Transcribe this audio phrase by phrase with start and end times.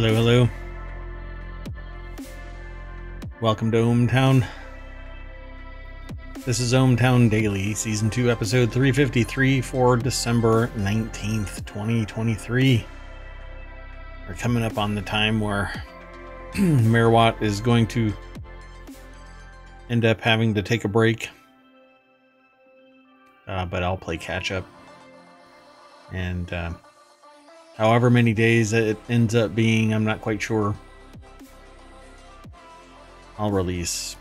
[0.00, 0.48] Hello, hello.
[3.40, 4.46] Welcome to ohmTown.
[6.46, 12.86] This is ohmTown Daily, Season 2, Episode 353 for December 19th, 2023.
[14.28, 15.72] We're coming up on the time where
[16.54, 18.14] Merawatt is going to
[19.90, 21.28] end up having to take a break.
[23.48, 24.64] Uh, but I'll play catch up.
[26.12, 26.74] And uh,
[27.78, 30.74] however many days it ends up being, I'm not quite sure.
[33.38, 34.16] I'll release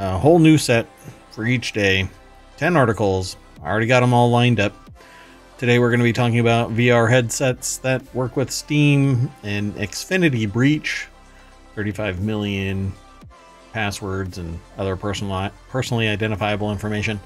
[0.00, 0.86] a whole new set
[1.30, 2.08] for each day
[2.56, 3.36] 10 articles.
[3.62, 4.74] I already got them all lined up.
[5.58, 10.52] Today we're going to be talking about VR headsets that work with Steam and Xfinity
[10.52, 11.06] Breach,
[11.76, 12.92] 35 million
[13.72, 17.20] passwords and other personal, personally identifiable information.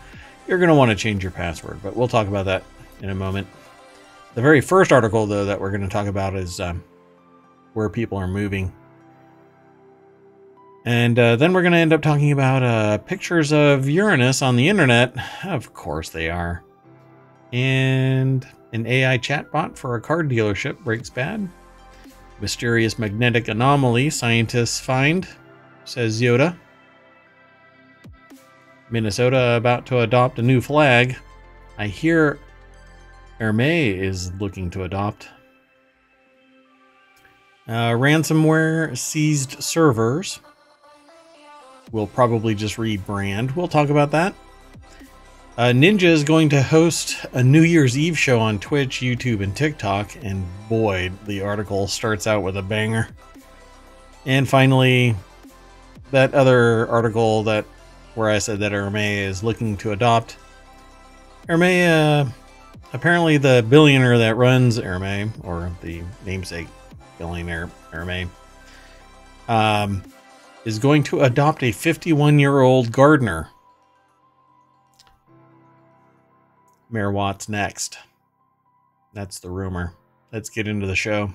[0.46, 2.62] You're going to want to change your password, but we'll talk about that
[3.00, 3.46] in a moment.
[4.34, 6.84] The very first article, though, that we're going to talk about is um,
[7.74, 8.72] where people are moving.
[10.84, 14.56] And uh, then we're going to end up talking about uh, pictures of Uranus on
[14.56, 15.14] the internet.
[15.44, 16.64] Of course they are.
[17.52, 21.48] And an AI chatbot for a car dealership breaks bad.
[22.40, 25.28] Mysterious magnetic anomaly scientists find,
[25.84, 26.56] says Yoda.
[28.90, 31.16] Minnesota about to adopt a new flag.
[31.76, 32.38] I hear
[33.40, 35.28] Hermès is looking to adopt.
[37.66, 40.40] Uh, ransomware seized servers.
[41.92, 43.56] We'll probably just rebrand.
[43.56, 44.34] We'll talk about that.
[45.56, 49.56] Uh, Ninja is going to host a New Year's Eve show on Twitch, YouTube, and
[49.56, 50.16] TikTok.
[50.22, 53.08] And boy, the article starts out with a banger.
[54.26, 55.16] And finally,
[56.10, 57.64] that other article that
[58.14, 60.36] where I said that Hermès is looking to adopt.
[61.48, 62.30] Hermès, uh,
[62.92, 66.68] apparently the billionaire that runs Hermès, or the namesake
[67.18, 68.28] billionaire Hermès,
[69.48, 70.02] um,
[70.64, 73.48] is going to adopt a 51 year old gardener.
[76.92, 77.98] Merawatt's next.
[79.14, 79.94] That's the rumor.
[80.32, 81.32] Let's get into the show.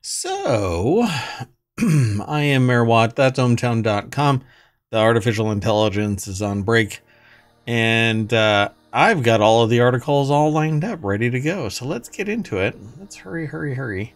[0.00, 1.02] So,
[1.78, 3.14] I am Merawatt.
[3.14, 4.44] That's ohmtown.com.
[4.90, 7.00] The artificial intelligence is on break.
[7.66, 11.68] And uh, I've got all of the articles all lined up, ready to go.
[11.68, 12.78] So let's get into it.
[13.00, 14.14] Let's hurry, hurry, hurry.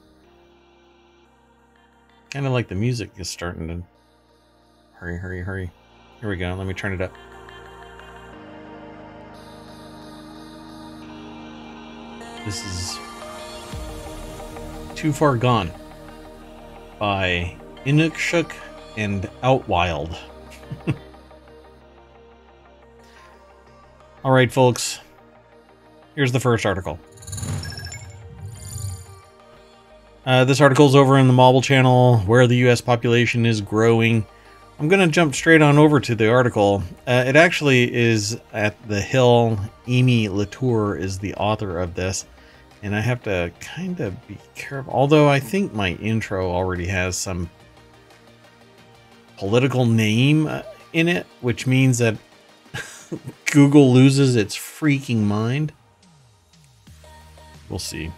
[2.30, 3.82] Kind of like the music is starting to
[4.92, 5.72] hurry, hurry, hurry.
[6.20, 6.54] Here we go.
[6.54, 7.12] Let me turn it up.
[12.44, 12.98] This is
[14.94, 15.72] Too Far Gone
[17.00, 18.52] by Inukshuk
[18.96, 20.16] and Outwild.
[24.24, 25.00] All right, folks.
[26.14, 26.98] Here's the first article.
[30.26, 32.80] Uh, this article's over in the Mobble channel where the U.S.
[32.80, 34.26] population is growing.
[34.78, 36.82] I'm going to jump straight on over to the article.
[37.06, 39.58] Uh, it actually is at the Hill.
[39.86, 42.26] Amy Latour is the author of this.
[42.82, 44.92] And I have to kind of be careful.
[44.92, 47.50] Although I think my intro already has some
[49.40, 50.60] political name uh,
[50.92, 52.18] in it, which means that
[53.50, 55.72] Google loses its freaking mind.
[57.70, 58.12] We'll see.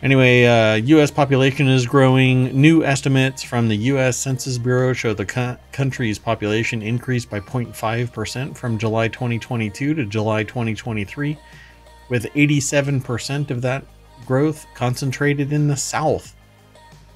[0.00, 1.10] Anyway, uh, U.S.
[1.10, 2.58] population is growing.
[2.58, 4.16] New estimates from the U.S.
[4.16, 10.44] Census Bureau show the co- country's population increased by 0.5% from July 2022 to July
[10.44, 11.36] 2023,
[12.08, 13.84] with 87% of that
[14.24, 16.36] growth concentrated in the South.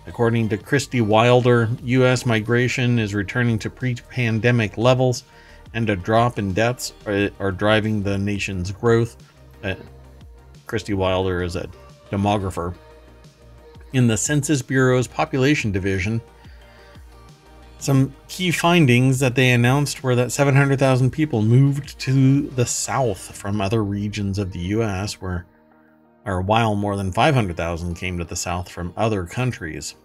[0.07, 2.27] According to Kristie Wilder, U.S.
[2.27, 5.25] migration is returning to pre pandemic levels,
[5.73, 9.17] and a drop in deaths are, are driving the nation's growth.
[9.63, 9.75] Uh,
[10.67, 11.69] Kristie Wilder is a
[12.11, 12.75] demographer.
[13.93, 16.21] In the Census Bureau's population division,
[17.79, 23.61] some key findings that they announced were that 700,000 people moved to the south from
[23.61, 25.47] other regions of the U.S., where,
[26.25, 29.97] or while more than 500,000 came to the south from other countries.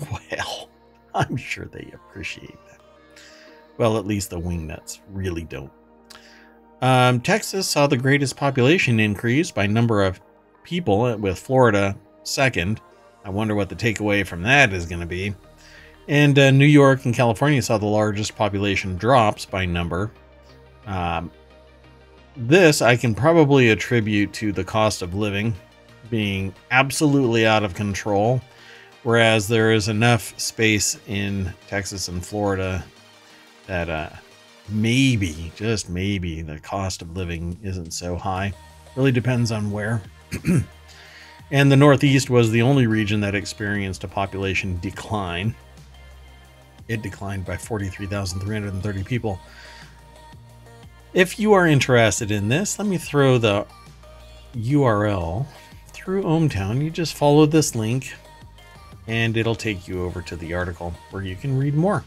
[0.32, 0.68] Well,
[1.12, 2.80] I'm sure they appreciate that.
[3.78, 5.72] Well, at least the wingnuts really don't.
[6.80, 10.20] Um, Texas saw the greatest population increase by number of
[10.62, 12.80] people, with Florida second.
[13.24, 15.34] I wonder what the takeaway from that is going to be.
[16.08, 20.10] And uh, New York and California saw the largest population drops by number.
[20.86, 21.30] Um,
[22.36, 25.54] this I can probably attribute to the cost of living
[26.08, 28.40] being absolutely out of control,
[29.02, 32.84] whereas there is enough space in Texas and Florida
[33.66, 34.10] that uh,
[34.68, 38.52] maybe, just maybe, the cost of living isn't so high.
[38.96, 40.02] Really depends on where.
[41.50, 45.54] and the Northeast was the only region that experienced a population decline.
[46.88, 49.40] It declined by 43,330 people.
[51.12, 53.66] If you are interested in this, let me throw the
[54.54, 55.46] URL
[55.88, 56.82] through ohmTown.
[56.82, 58.14] You just follow this link
[59.06, 62.04] and it'll take you over to the article where you can read more.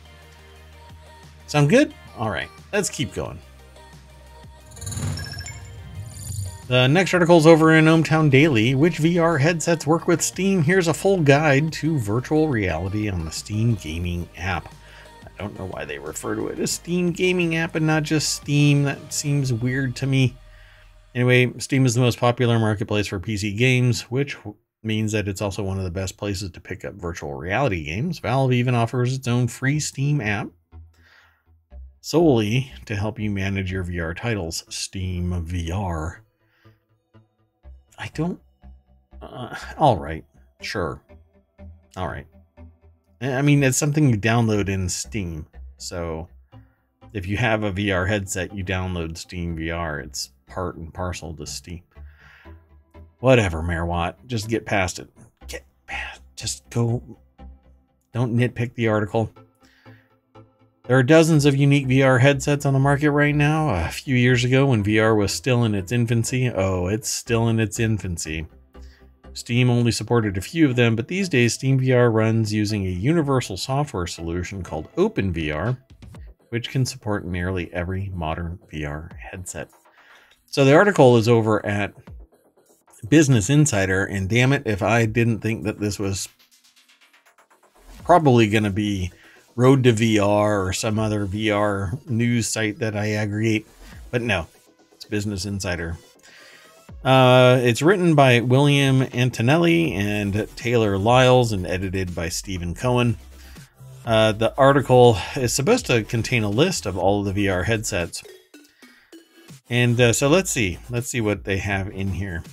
[1.47, 1.93] Sound good?
[2.17, 3.39] All right, let's keep going.
[6.67, 8.73] The next article is over in ohmTown Daily.
[8.73, 10.63] Which VR headsets work with Steam?
[10.63, 14.73] Here's a full guide to virtual reality on the Steam gaming app.
[15.25, 18.33] I don't know why they refer to it as Steam gaming app and not just
[18.33, 18.83] Steam.
[18.83, 20.37] That seems weird to me.
[21.13, 24.37] Anyway, Steam is the most popular marketplace for PC games, which
[24.83, 28.19] means that it's also one of the best places to pick up virtual reality games.
[28.19, 30.47] Valve even offers its own free Steam app
[32.01, 34.65] solely to help you manage your VR titles.
[34.69, 36.17] Steam VR.
[37.97, 38.39] I don't.
[39.21, 40.25] Uh, all right,
[40.61, 41.01] sure.
[41.95, 42.27] All right.
[43.21, 45.47] I mean, it's something you download in Steam.
[45.77, 46.27] So
[47.13, 50.03] if you have a VR headset, you download Steam VR.
[50.03, 51.83] It's part and parcel to Steam.
[53.23, 54.15] Whatever, Merwatt.
[54.27, 55.07] Just get past it.
[55.47, 56.21] Get past.
[56.35, 57.01] Just go.
[58.13, 59.31] Don't nitpick the article.
[60.85, 63.69] There are dozens of unique VR headsets on the market right now.
[63.69, 67.61] A few years ago, when VR was still in its infancy, oh, it's still in
[67.61, 68.45] its infancy.
[69.31, 72.89] Steam only supported a few of them, but these days Steam VR runs using a
[72.89, 75.77] universal software solution called OpenVR,
[76.49, 79.69] which can support nearly every modern VR headset.
[80.45, 81.93] So the article is over at
[83.09, 86.29] Business Insider, and damn it, if I didn't think that this was
[88.03, 89.11] probably going to be
[89.55, 93.67] Road to VR or some other VR news site that I aggregate.
[94.09, 94.47] But no,
[94.93, 95.97] it's Business Insider.
[97.03, 103.17] Uh, it's written by William Antonelli and Taylor Lyles and edited by Stephen Cohen.
[104.05, 108.23] Uh, the article is supposed to contain a list of all of the VR headsets.
[109.69, 110.79] And uh, so let's see.
[110.89, 112.43] Let's see what they have in here.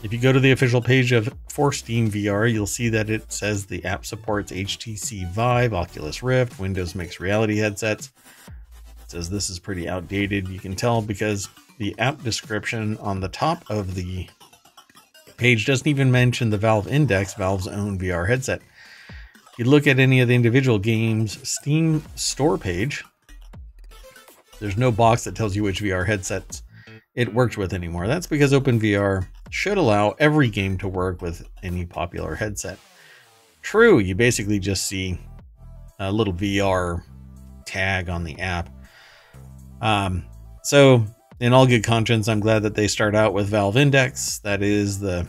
[0.00, 3.32] If you go to the official page of for Steam VR, you'll see that it
[3.32, 8.12] says the app supports HTC Vive, Oculus Rift, Windows Mixed Reality headsets.
[8.46, 10.46] It says this is pretty outdated.
[10.46, 11.48] You can tell because
[11.78, 14.28] the app description on the top of the
[15.36, 18.62] page doesn't even mention the Valve Index, Valve's own VR headset.
[19.08, 23.04] If you look at any of the individual games Steam store page,
[24.60, 26.62] there's no box that tells you which VR headsets
[27.16, 28.06] it worked with anymore.
[28.06, 32.78] That's because OpenVR should allow every game to work with any popular headset.
[33.62, 35.18] True, you basically just see
[35.98, 37.02] a little VR
[37.66, 38.70] tag on the app.
[39.80, 40.24] Um,
[40.62, 41.04] so,
[41.40, 44.38] in all good conscience, I'm glad that they start out with Valve Index.
[44.40, 45.26] That is the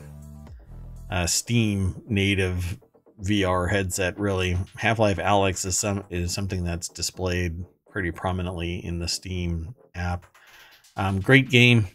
[1.10, 2.80] uh, Steam native
[3.22, 4.20] VR headset.
[4.20, 9.76] Really, Half Life Alyx is some is something that's displayed pretty prominently in the Steam
[9.96, 10.26] app.
[10.96, 11.88] Um, great game.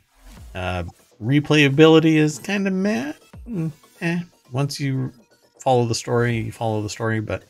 [0.54, 0.84] Uh,
[1.22, 3.12] replayability is kind of meh.
[3.48, 4.20] Mm, eh.
[4.52, 5.12] Once you
[5.60, 7.20] follow the story, you follow the story.
[7.20, 7.44] But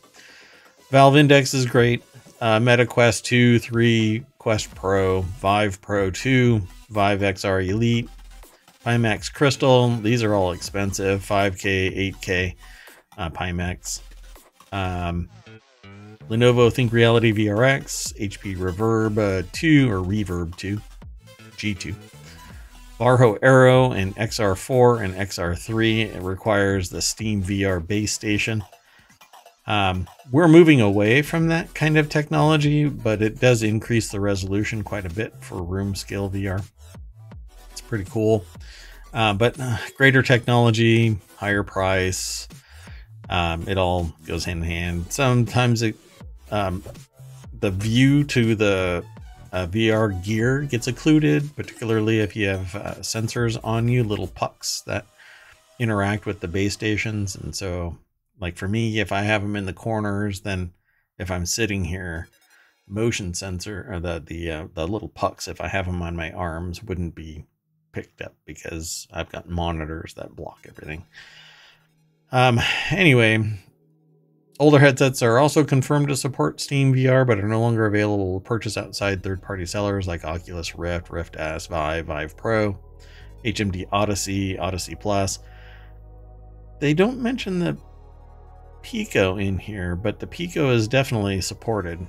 [0.90, 2.02] Valve Index is great.
[2.40, 8.09] Uh, Meta Quest 2, 3, Quest Pro, Vive Pro 2, Vive XR Elite,
[8.85, 9.97] Pimax Crystal.
[9.97, 12.54] These are all expensive 5K, 8K
[13.16, 14.02] uh, Pimax.
[14.73, 15.28] Um,
[16.28, 20.80] Lenovo ThinkReality VRX, HP Reverb uh, 2 or Reverb 2,
[21.56, 21.94] G2.
[22.98, 26.14] Varjo Aero and XR4 and XR3.
[26.14, 28.62] It requires the Steam VR base station.
[29.66, 34.84] Um, we're moving away from that kind of technology, but it does increase the resolution
[34.84, 36.64] quite a bit for room scale VR.
[37.72, 38.44] It's pretty cool.
[39.12, 42.48] Uh, but uh, greater technology, higher price,
[43.28, 45.12] um, it all goes hand in hand.
[45.12, 45.96] Sometimes it,
[46.50, 46.84] um,
[47.58, 49.04] the view to the
[49.54, 54.80] uh, VR gear gets occluded, particularly if you have uh, sensors on you, little pucks
[54.82, 55.06] that
[55.78, 57.37] interact with the base stations.
[57.37, 57.96] And so,
[58.40, 60.73] like for me, if I have them in the corners, then
[61.18, 62.28] if I'm sitting here,
[62.88, 66.32] motion sensor or the the uh, the little pucks, if I have them on my
[66.32, 67.44] arms, wouldn't be
[67.92, 71.04] picked up because I've got monitors that block everything.
[72.32, 72.58] Um,
[72.90, 73.56] anyway,
[74.61, 78.44] Older headsets are also confirmed to support Steam VR, but are no longer available to
[78.44, 82.78] purchase outside third-party sellers like Oculus Rift, Rift S, Vive, Vive Pro,
[83.44, 85.40] HMD Odyssey, Odyssey Plus.
[86.78, 87.76] They don't mention the
[88.82, 92.06] Pico in here, but the Pico is definitely supported.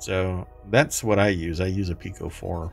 [0.00, 1.60] So that's what I use.
[1.60, 2.72] I use a Pico 4.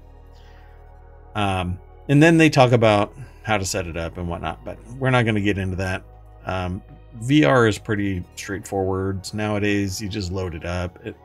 [1.35, 3.13] Um, and then they talk about
[3.43, 6.03] how to set it up and whatnot, but we're not going to get into that.
[6.45, 6.81] Um,
[7.21, 9.33] VR is pretty straightforward.
[9.33, 11.03] Nowadays, you just load it up.
[11.05, 11.15] It,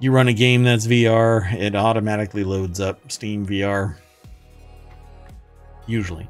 [0.00, 3.96] you run a game that's VR, it automatically loads up Steam VR,
[5.86, 6.26] usually,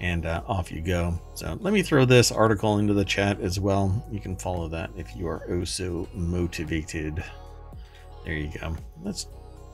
[0.00, 1.20] and uh, off you go.
[1.34, 4.02] So let me throw this article into the chat as well.
[4.10, 7.22] You can follow that if you are oh so motivated.
[8.24, 8.74] There you go.
[9.02, 9.26] Let's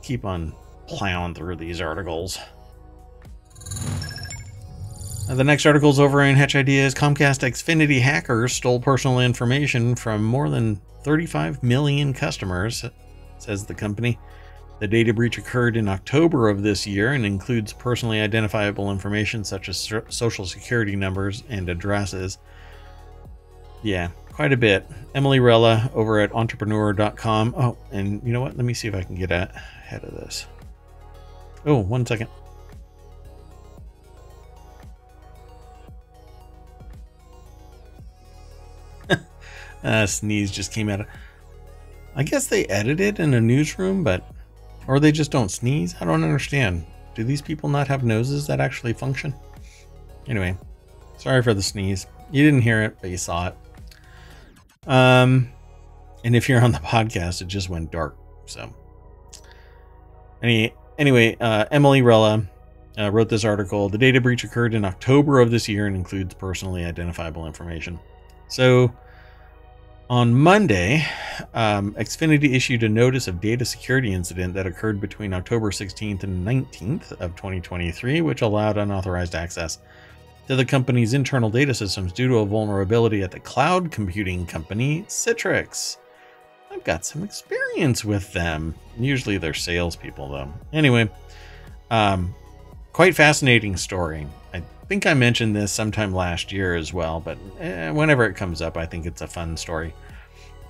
[0.02, 0.52] keep on
[0.88, 2.38] plowing through these articles.
[5.28, 6.94] Uh, the next article is over in Hatch Ideas.
[6.94, 12.84] Comcast Xfinity hackers stole personal information from more than 35 million customers,
[13.38, 14.18] says the company.
[14.80, 19.68] The data breach occurred in October of this year and includes personally identifiable information such
[19.68, 22.38] as social security numbers and addresses.
[23.84, 24.84] Yeah, quite a bit.
[25.14, 27.54] Emily Rella over at entrepreneur.com.
[27.56, 28.56] Oh, and you know what?
[28.56, 30.46] Let me see if I can get ahead of this.
[31.64, 32.28] Oh, one second.
[39.84, 41.00] Uh, sneeze just came out.
[41.00, 41.06] Of,
[42.14, 44.28] I guess they edited in a newsroom, but
[44.86, 45.94] or they just don't sneeze.
[46.00, 46.84] I don't understand.
[47.14, 49.34] Do these people not have noses that actually function?
[50.26, 50.56] Anyway,
[51.18, 52.06] sorry for the sneeze.
[52.30, 53.56] You didn't hear it, but you saw it.
[54.86, 55.50] Um,
[56.24, 58.16] and if you're on the podcast, it just went dark.
[58.46, 58.72] So,
[60.42, 62.46] any anyway, uh, Emily Rella
[62.98, 63.88] uh, wrote this article.
[63.88, 67.98] The data breach occurred in October of this year and includes personally identifiable information.
[68.48, 68.92] So,
[70.12, 71.06] on Monday,
[71.54, 76.46] um, Xfinity issued a notice of data security incident that occurred between October 16th and
[76.46, 79.78] 19th of 2023, which allowed unauthorized access
[80.48, 85.02] to the company's internal data systems due to a vulnerability at the cloud computing company
[85.08, 85.96] Citrix.
[86.70, 88.74] I've got some experience with them.
[88.98, 90.52] Usually they're salespeople, though.
[90.74, 91.10] Anyway,
[91.90, 92.34] um,
[92.92, 94.26] quite fascinating story.
[94.52, 98.60] I think I mentioned this sometime last year as well, but eh, whenever it comes
[98.60, 99.94] up, I think it's a fun story.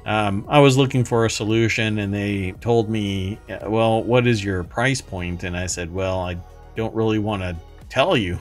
[0.04, 4.64] Um, I was looking for a solution and they told me, well, what is your
[4.64, 5.44] price point?
[5.44, 6.36] And I said, well, I
[6.76, 7.56] don't really want to
[7.88, 8.40] tell you.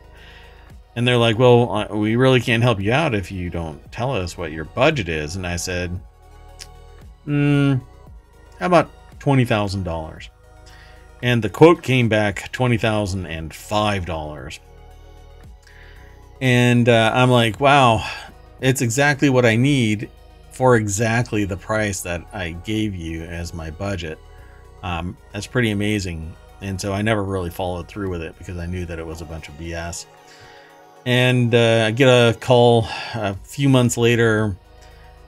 [0.96, 4.14] and they're like, well, uh, we really can't help you out if you don't tell
[4.14, 5.36] us what your budget is.
[5.36, 6.00] And I said,
[7.24, 7.74] hmm,
[8.58, 10.28] how about $20,000?
[11.22, 14.58] And the quote came back $20,005.
[16.40, 18.02] And uh, I'm like, wow,
[18.62, 20.08] it's exactly what I need
[20.50, 24.18] for exactly the price that I gave you as my budget.
[24.82, 26.34] Um, that's pretty amazing.
[26.60, 29.20] And so I never really followed through with it because I knew that it was
[29.20, 30.06] a bunch of BS.
[31.06, 34.56] And uh, I get a call a few months later.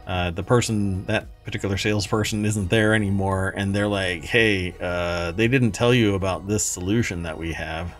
[0.07, 3.55] Uh, the person, that particular salesperson, isn't there anymore.
[3.57, 7.95] And they're like, hey, uh, they didn't tell you about this solution that we have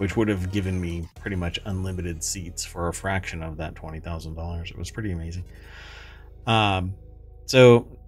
[0.00, 4.70] which would have given me pretty much unlimited seats for a fraction of that $20,000.
[4.70, 5.44] It was pretty amazing.
[6.46, 6.94] Um,
[7.44, 7.98] so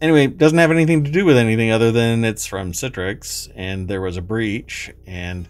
[0.00, 4.00] anyway, doesn't have anything to do with anything other than it's from Citrix and there
[4.00, 5.48] was a breach and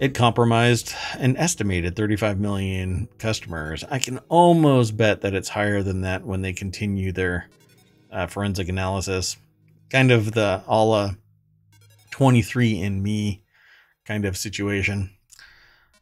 [0.00, 3.84] it compromised an estimated 35 million customers.
[3.88, 7.48] I can almost bet that it's higher than that when they continue their
[8.10, 9.36] uh, forensic analysis.
[9.90, 11.10] Kind of the a la
[12.10, 13.42] 23andMe
[14.04, 15.10] kind of situation.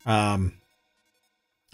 [0.08, 0.54] Um,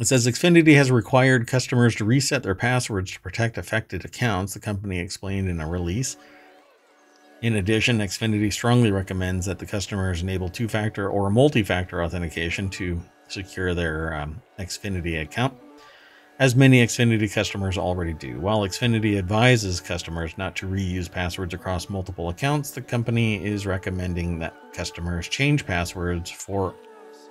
[0.00, 4.60] it says Xfinity has required customers to reset their passwords to protect affected accounts, the
[4.60, 6.16] company explained in a release.
[7.42, 12.68] In addition, Xfinity strongly recommends that the customers enable two factor or multi factor authentication
[12.70, 15.54] to secure their um, Xfinity account,
[16.40, 18.40] as many Xfinity customers already do.
[18.40, 24.40] While Xfinity advises customers not to reuse passwords across multiple accounts, the company is recommending
[24.40, 26.74] that customers change passwords for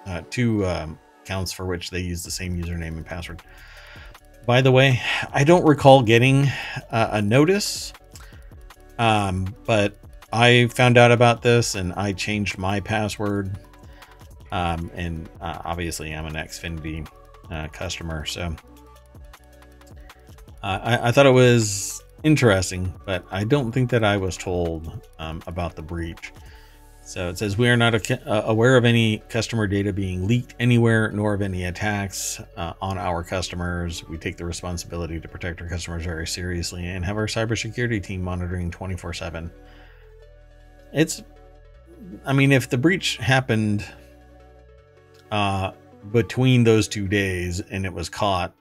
[0.06, 3.42] uh, two um, accounts for which they use the same username and password.
[4.46, 6.48] By the way, I don't recall getting
[6.92, 7.94] uh, a notice,
[9.00, 9.96] um, but
[10.34, 13.58] I found out about this and I changed my password.
[14.52, 17.08] Um, and uh, obviously, I'm an Xfinity
[17.50, 18.56] uh, customer, so
[20.62, 25.02] uh, I, I, thought it was interesting, but I don't think that I was told
[25.20, 26.32] um, about the breach.
[27.06, 31.12] So it says we are not uh, aware of any customer data being leaked anywhere,
[31.12, 34.08] nor of any attacks uh, on our customers.
[34.08, 38.22] We take the responsibility to protect our customers very seriously and have our cybersecurity team
[38.22, 39.52] monitoring 24 7.
[40.94, 41.24] It's,
[42.26, 43.86] I mean, if the breach happened
[45.30, 45.72] uh,
[46.12, 48.56] between those two days and it was caught,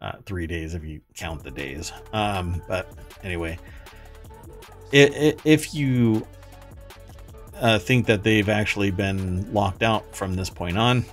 [0.00, 1.92] uh, three days if you count the days.
[2.12, 2.92] Um, but
[3.22, 3.58] anyway,
[4.92, 6.26] if you
[7.60, 11.04] uh, think that they've actually been locked out from this point on,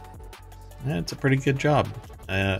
[0.86, 1.88] it's a pretty good job.
[2.30, 2.60] Uh,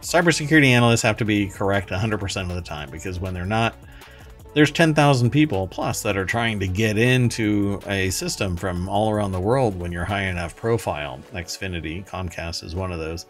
[0.00, 3.74] cybersecurity analysts have to be correct 100% of the time because when they're not,
[4.54, 9.32] there's 10,000 people plus that are trying to get into a system from all around
[9.32, 11.20] the world when you're high enough profile.
[11.32, 13.26] Xfinity, Comcast is one of those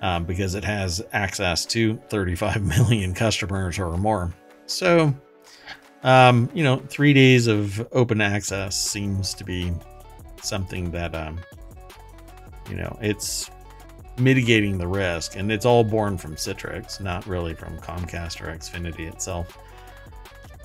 [0.00, 4.32] um, because it has access to 35 million customers or more.
[4.66, 5.14] So,
[6.02, 9.72] um, you know, three days of open access seems to be
[10.42, 11.40] something that, um,
[12.68, 13.50] you know, it's
[14.18, 19.10] mitigating the risk, and it's all born from Citrix, not really from Comcast or Xfinity
[19.10, 19.58] itself.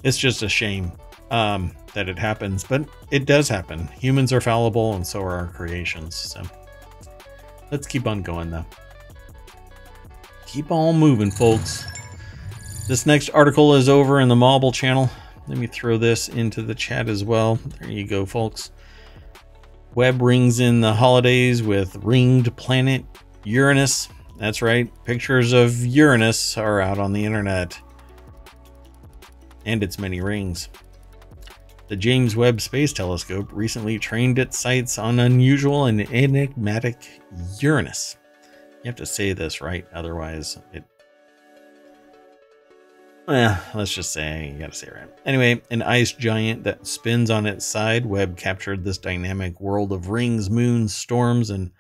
[0.04, 0.92] It's just a shame
[1.32, 3.88] um, that it happens, but it does happen.
[3.88, 6.16] Humans are fallible, and so are our creations.
[6.16, 6.44] So
[7.72, 8.66] let's keep on going, though.
[10.46, 11.86] Keep on moving, folks.
[12.88, 15.10] This next article is over in the Mobble channel.
[15.48, 17.56] Let me throw this into the chat as well.
[17.80, 18.72] There you go, folks.
[19.94, 23.06] Webb rings in the holidays with ringed planet
[23.44, 24.10] Uranus.
[24.38, 27.80] That's right, pictures of Uranus are out on the internet.
[29.66, 30.70] And its many rings.
[31.88, 37.08] The James Webb Space Telescope recently trained its sights on unusual and enigmatic
[37.60, 38.18] Uranus.
[38.84, 40.84] You have to say this right, otherwise it
[43.28, 45.10] well, let's just say you gotta say it right.
[45.26, 50.10] Anyway, an ice giant that spins on its side, Webb captured this dynamic world of
[50.10, 51.72] rings, moons, storms, and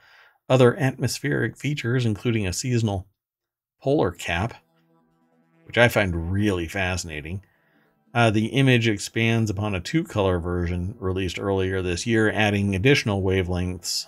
[0.49, 3.07] other atmospheric features, including a seasonal
[3.81, 4.55] polar cap,
[5.65, 7.43] which I find really fascinating.
[8.13, 13.21] Uh, the image expands upon a two color version released earlier this year, adding additional
[13.21, 14.07] wavelengths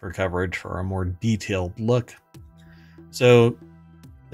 [0.00, 2.14] for coverage for a more detailed look.
[3.10, 3.56] So,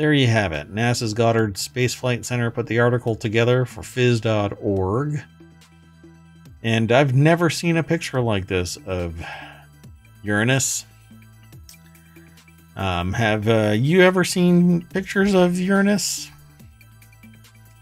[0.01, 0.75] there you have it.
[0.75, 5.23] NASA's Goddard Space Flight Center put the article together for phys.org.
[6.63, 9.23] And I've never seen a picture like this of
[10.23, 10.87] Uranus
[12.77, 16.31] um, have uh, you ever seen pictures of Uranus?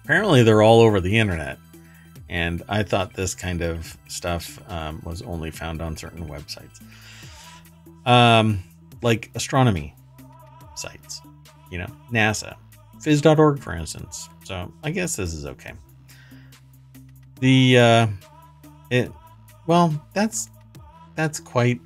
[0.02, 1.56] Apparently, they're all over the internet.
[2.28, 6.80] And I thought this kind of stuff um, was only found on certain websites,
[8.04, 8.60] um,
[9.02, 9.94] like astronomy
[10.74, 11.22] sites,
[11.70, 12.56] you know, NASA,
[12.98, 14.28] phys.org, for instance.
[14.44, 15.72] So I guess this is okay.
[17.40, 18.06] The uh,
[18.90, 19.12] it
[19.66, 20.48] well, that's
[21.14, 21.80] that's quite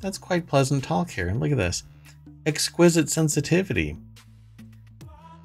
[0.00, 1.28] that's quite pleasant talk here.
[1.28, 1.82] And Look at this
[2.46, 3.96] exquisite sensitivity.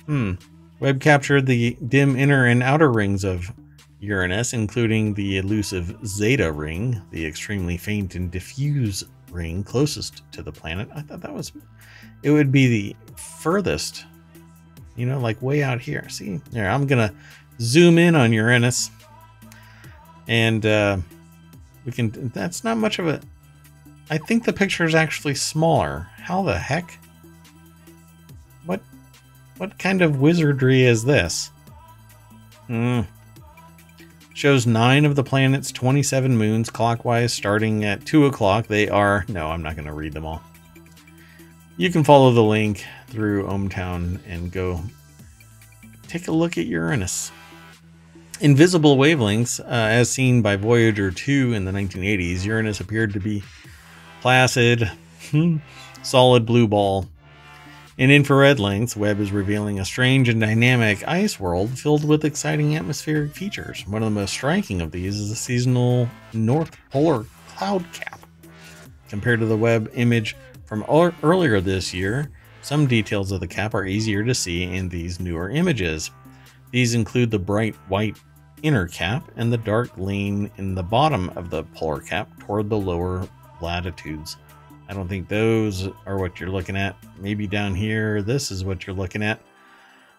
[0.06, 0.34] Hmm.
[0.80, 3.52] Webb captured the dim inner and outer rings of
[4.00, 10.52] Uranus, including the elusive Zeta ring, the extremely faint and diffuse ring closest to the
[10.52, 10.90] planet.
[10.94, 11.54] I thought that was,
[12.24, 14.06] it would be the furthest,
[14.96, 16.08] you know, like way out here.
[16.10, 17.14] See, there, I'm going to
[17.60, 18.90] zoom in on Uranus.
[20.28, 20.98] And uh,
[21.86, 23.22] we can, that's not much of a,
[24.10, 26.08] I think the picture is actually smaller.
[26.18, 26.98] How the heck?
[28.66, 28.82] What
[29.58, 31.52] what kind of wizardry is this?
[32.68, 33.02] Hmm.
[34.34, 38.68] Shows nine of the planet's 27 moons clockwise starting at 2 o'clock.
[38.68, 39.26] They are...
[39.28, 40.42] No, I'm not going to read them all.
[41.76, 44.84] You can follow the link through ohmTown and go
[46.08, 47.32] take a look at Uranus.
[48.40, 53.42] Invisible wavelengths, uh, as seen by Voyager 2 in the 1980s, Uranus appeared to be
[54.22, 54.92] placid,
[55.32, 55.58] hmm,
[56.04, 57.08] solid blue ball.
[57.98, 62.76] In infrared lengths, Webb is revealing a strange and dynamic ice world filled with exciting
[62.76, 63.84] atmospheric features.
[63.88, 68.20] One of the most striking of these is the seasonal North Polar cloud cap.
[69.10, 70.36] Compared to the Webb image
[70.74, 72.32] from earlier this year,
[72.64, 76.10] some details of the cap are easier to see in these newer images.
[76.72, 78.18] These include the bright white
[78.64, 82.78] inner cap and the dark lane in the bottom of the polar cap toward the
[82.78, 83.30] lower
[83.62, 84.38] latitudes.
[84.90, 86.96] I don't think those are what you're looking at.
[87.20, 89.40] Maybe down here, this is what you're looking at.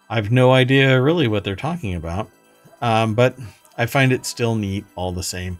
[0.09, 2.31] I've no idea really what they're talking about,
[2.79, 3.37] um, but
[3.77, 5.59] I find it still neat all the same.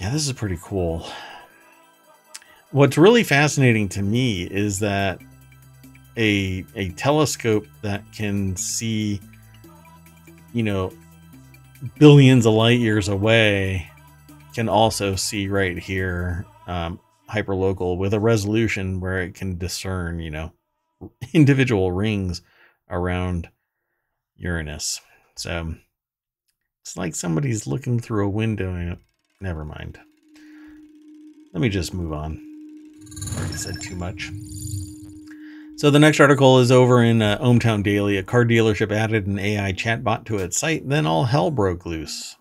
[0.00, 1.06] Yeah, this is pretty cool.
[2.74, 5.20] What's really fascinating to me is that
[6.16, 9.20] a a telescope that can see,
[10.52, 10.92] you know,
[12.00, 13.88] billions of light years away
[14.56, 16.98] can also see right here um,
[17.30, 20.52] hyperlocal with a resolution where it can discern, you know,
[21.32, 22.42] individual rings
[22.90, 23.48] around
[24.34, 25.00] Uranus.
[25.36, 25.76] So
[26.82, 28.96] it's like somebody's looking through a window.
[29.40, 30.00] Never mind.
[31.52, 32.43] Let me just move on.
[33.36, 34.30] Already said too much.
[35.76, 38.16] So the next article is over in uh, ohmTown Daily.
[38.16, 42.36] A car dealership added an AI chatbot to its site, then all hell broke loose.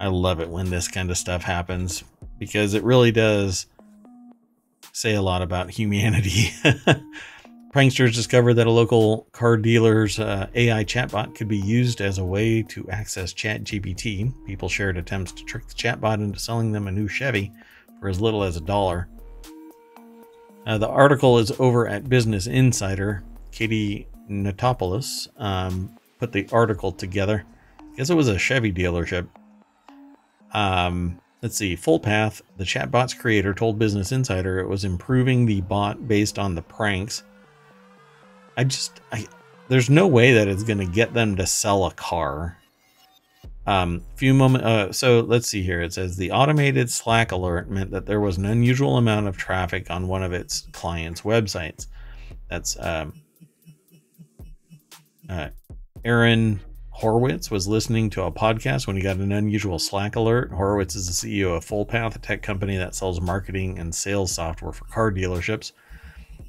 [0.00, 2.02] I love it when this kind of stuff happens
[2.38, 3.66] because it really does
[4.92, 6.50] say a lot about humanity.
[7.74, 12.24] Pranksters discovered that a local car dealer's uh, AI chatbot could be used as a
[12.24, 14.32] way to access ChatGPT.
[14.46, 17.52] People shared attempts to trick the chatbot into selling them a new Chevy
[18.00, 19.08] for as little as a dollar.
[20.66, 23.22] Uh, the article is over at Business Insider.
[23.52, 27.44] Katie Notopoulos um, put the article together.
[27.78, 29.28] I guess it was a Chevy dealership.
[30.52, 31.76] Um, let's see.
[31.76, 36.62] FullPath, the chatbot's creator, told Business Insider it was improving the bot based on the
[36.62, 37.24] pranks.
[38.56, 39.26] I just, I,
[39.68, 42.56] there's no way that it's going to get them to sell a car.
[43.66, 44.64] Um, few moment.
[44.64, 45.80] Uh, so let's see here.
[45.80, 49.90] It says the automated Slack alert meant that there was an unusual amount of traffic
[49.90, 51.86] on one of its clients' websites.
[52.50, 53.14] That's um,
[55.28, 55.48] uh,
[56.04, 60.52] Aaron Horowitz was listening to a podcast when he got an unusual Slack alert.
[60.52, 64.72] Horowitz is the CEO of FullPath, a tech company that sells marketing and sales software
[64.72, 65.72] for car dealerships.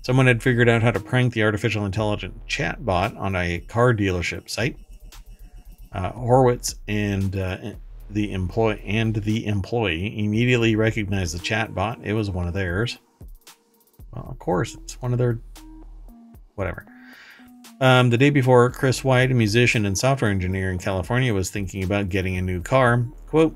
[0.04, 4.48] Someone had figured out how to prank the artificial intelligent chatbot on a car dealership
[4.50, 4.78] site.
[5.96, 7.58] Uh, Horowitz and uh,
[8.10, 12.04] the employee and the employee immediately recognized the chatbot.
[12.04, 12.98] It was one of theirs.
[14.12, 15.40] Well, of course, it's one of their
[16.56, 16.86] whatever.
[17.80, 21.84] Um, the day before, Chris White, a musician and software engineer in California, was thinking
[21.84, 23.06] about getting a new car.
[23.28, 23.56] Quote,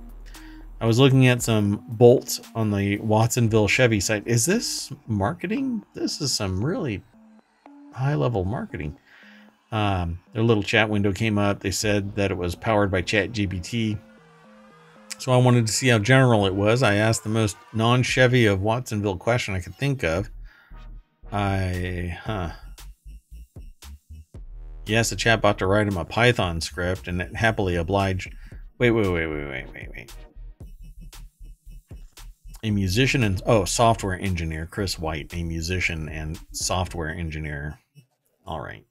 [0.79, 4.25] I was looking at some bolts on the Watsonville Chevy site.
[4.25, 5.83] Is this marketing?
[5.93, 7.03] This is some really
[7.91, 8.97] high level marketing.
[9.71, 11.59] Um, their little chat window came up.
[11.59, 13.99] They said that it was powered by ChatGPT.
[15.19, 16.81] So I wanted to see how general it was.
[16.81, 20.29] I asked the most non Chevy of Watsonville question I could think of.
[21.31, 22.51] I, huh.
[24.89, 28.33] Asked the chatbot to write him a Python script and it happily obliged.
[28.79, 30.13] Wait, wait, wait, wait, wait, wait, wait.
[32.63, 37.77] A musician and, oh, software engineer, Chris White, a musician and software engineer.
[38.47, 38.83] All right.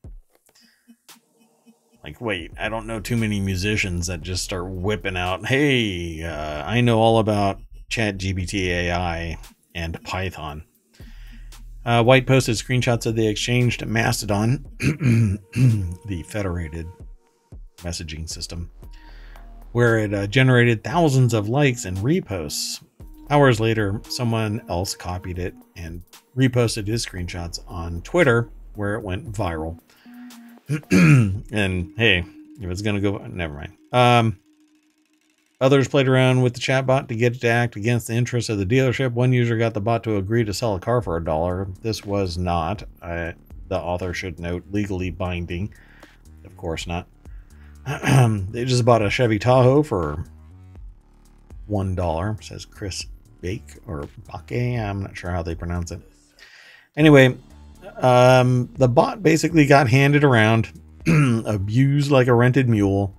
[2.08, 6.64] Like, wait, I don't know too many musicians that just start whipping out, hey, uh,
[6.64, 9.36] I know all about ChatGPT AI
[9.74, 10.64] and Python.
[11.84, 14.64] Uh, White posted screenshots of the exchange to Mastodon,
[16.06, 16.86] the federated
[17.80, 18.70] messaging system,
[19.72, 22.82] where it uh, generated thousands of likes and reposts.
[23.28, 26.02] Hours later, someone else copied it and
[26.34, 29.78] reposted his screenshots on Twitter, where it went viral.
[30.90, 32.24] and hey,
[32.60, 33.72] if it's gonna go, never mind.
[33.92, 34.38] Um,
[35.60, 38.58] others played around with the chatbot to get it to act against the interests of
[38.58, 39.12] the dealership.
[39.12, 41.68] One user got the bot to agree to sell a car for a dollar.
[41.80, 43.32] This was not, uh,
[43.68, 45.72] the author should note, legally binding.
[46.44, 47.06] Of course not.
[48.50, 50.24] they just bought a Chevy Tahoe for
[51.66, 52.36] one dollar.
[52.42, 53.06] Says Chris
[53.42, 54.08] Bakke or
[54.46, 54.78] Bake.
[54.78, 56.00] I'm not sure how they pronounce it.
[56.96, 57.36] Anyway,
[57.96, 60.72] um, the bot basically got handed around,
[61.46, 63.14] abused like a rented mule,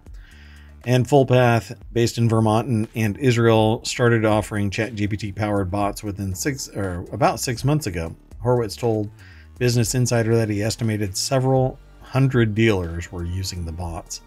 [0.86, 6.70] and FullPath, based in Vermont and, and Israel, started offering ChatGPT powered bots within six
[6.70, 8.16] or about six months ago.
[8.42, 9.10] Horowitz told
[9.58, 14.22] Business Insider that he estimated several hundred dealers were using the bots.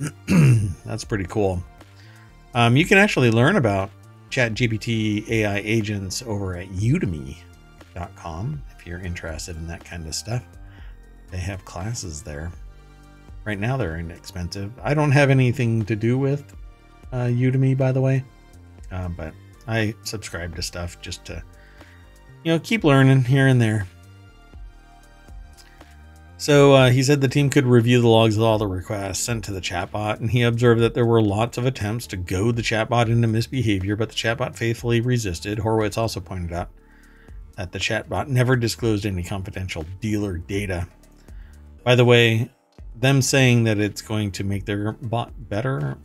[0.84, 1.62] That's pretty cool.
[2.54, 3.90] Um, you can actually learn about
[4.30, 10.44] ChatGPT AI agents over at Udemy.com you're interested in that kind of stuff.
[11.30, 12.52] They have classes there.
[13.44, 14.72] Right now, they're inexpensive.
[14.82, 16.54] I don't have anything to do with
[17.12, 18.24] uh, Udemy, by the way,
[18.90, 19.34] uh, but
[19.68, 21.42] I subscribe to stuff just to,
[22.44, 23.86] you know, keep learning here and there.
[26.38, 29.44] So uh, he said the team could review the logs of all the requests sent
[29.44, 32.62] to the chatbot, and he observed that there were lots of attempts to goad the
[32.62, 35.60] chatbot into misbehavior, but the chatbot faithfully resisted.
[35.60, 36.68] Horowitz also pointed out
[37.56, 40.86] that the chatbot never disclosed any confidential dealer data.
[41.84, 42.50] By the way,
[42.94, 45.98] them saying that it's going to make their bot better,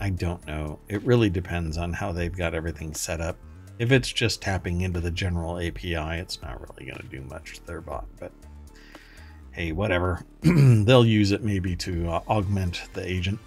[0.00, 0.78] I don't know.
[0.88, 3.36] It really depends on how they've got everything set up.
[3.78, 7.54] If it's just tapping into the general API, it's not really going to do much
[7.54, 8.32] to their bot, but
[9.52, 10.24] hey, whatever.
[10.42, 13.38] They'll use it maybe to uh, augment the agent.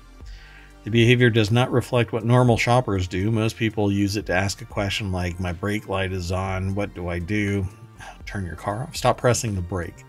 [0.83, 3.31] The behavior does not reflect what normal shoppers do.
[3.31, 6.75] Most people use it to ask a question like, My brake light is on.
[6.75, 7.65] What do I do?
[8.25, 8.95] Turn your car off.
[8.95, 10.03] Stop pressing the brake.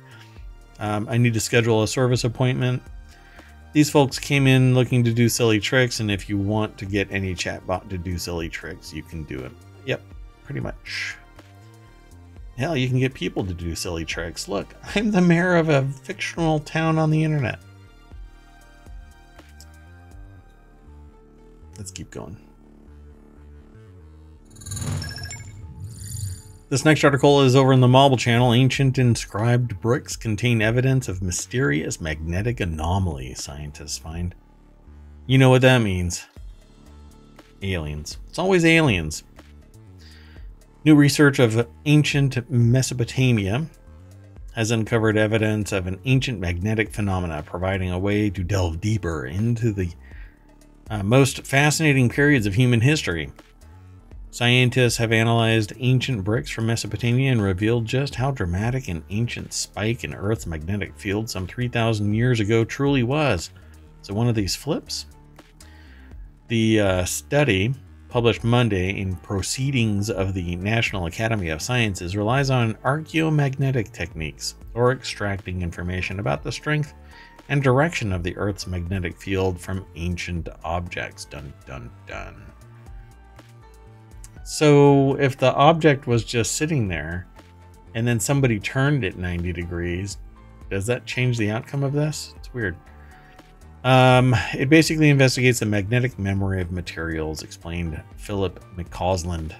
[0.80, 2.82] Um, I need to schedule a service appointment.
[3.72, 7.10] These folks came in looking to do silly tricks, and if you want to get
[7.10, 9.52] any chatbot to do silly tricks, you can do it.
[9.86, 10.02] Yep,
[10.44, 11.16] pretty much.
[12.56, 14.46] Hell, you can get people to do silly tricks.
[14.46, 17.58] Look, I'm the mayor of a fictional town on the internet.
[21.76, 22.36] Let's keep going.
[26.70, 28.52] This next article is over in the Mobble Channel.
[28.52, 34.34] Ancient inscribed bricks contain evidence of mysterious magnetic anomaly, scientists find.
[35.26, 36.24] You know what that means.
[37.62, 38.18] Aliens.
[38.28, 39.22] It's always aliens.
[40.84, 43.66] New research of ancient Mesopotamia
[44.54, 49.72] has uncovered evidence of an ancient magnetic phenomena, providing a way to delve deeper into
[49.72, 49.90] the
[50.90, 53.32] uh, most fascinating periods of human history.
[54.30, 60.02] Scientists have analyzed ancient bricks from Mesopotamia and revealed just how dramatic an ancient spike
[60.02, 63.50] in Earth's magnetic field some 3,000 years ago truly was.
[64.02, 65.06] So, one of these flips?
[66.48, 67.74] The uh, study,
[68.08, 74.90] published Monday in Proceedings of the National Academy of Sciences, relies on archaeomagnetic techniques, or
[74.90, 76.92] extracting information about the strength
[77.48, 81.24] and direction of the Earth's magnetic field from ancient objects.
[81.24, 82.42] Dun dun dun.
[84.44, 87.26] So if the object was just sitting there
[87.94, 90.18] and then somebody turned it 90 degrees,
[90.70, 92.34] does that change the outcome of this?
[92.36, 92.76] It's weird.
[93.84, 99.54] Um, it basically investigates the magnetic memory of materials, explained Philip McCausland.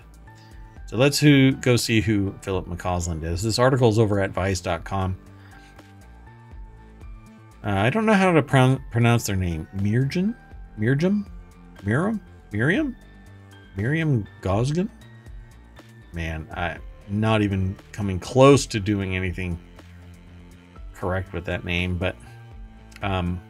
[0.87, 3.42] So let's who go see who Philip McCausland is.
[3.42, 5.16] This article is over at vice.com.
[7.64, 9.66] Uh, I don't know how to pro pronounce their name.
[9.77, 10.35] Mirjan?
[10.79, 11.27] Mirjam?
[11.83, 12.20] Miriam?
[12.53, 12.94] Miriam?
[13.77, 14.88] Miriam Gosgan?
[16.12, 19.59] Man, I'm not even coming close to doing anything
[20.94, 22.16] correct with that name, but
[23.03, 23.40] um,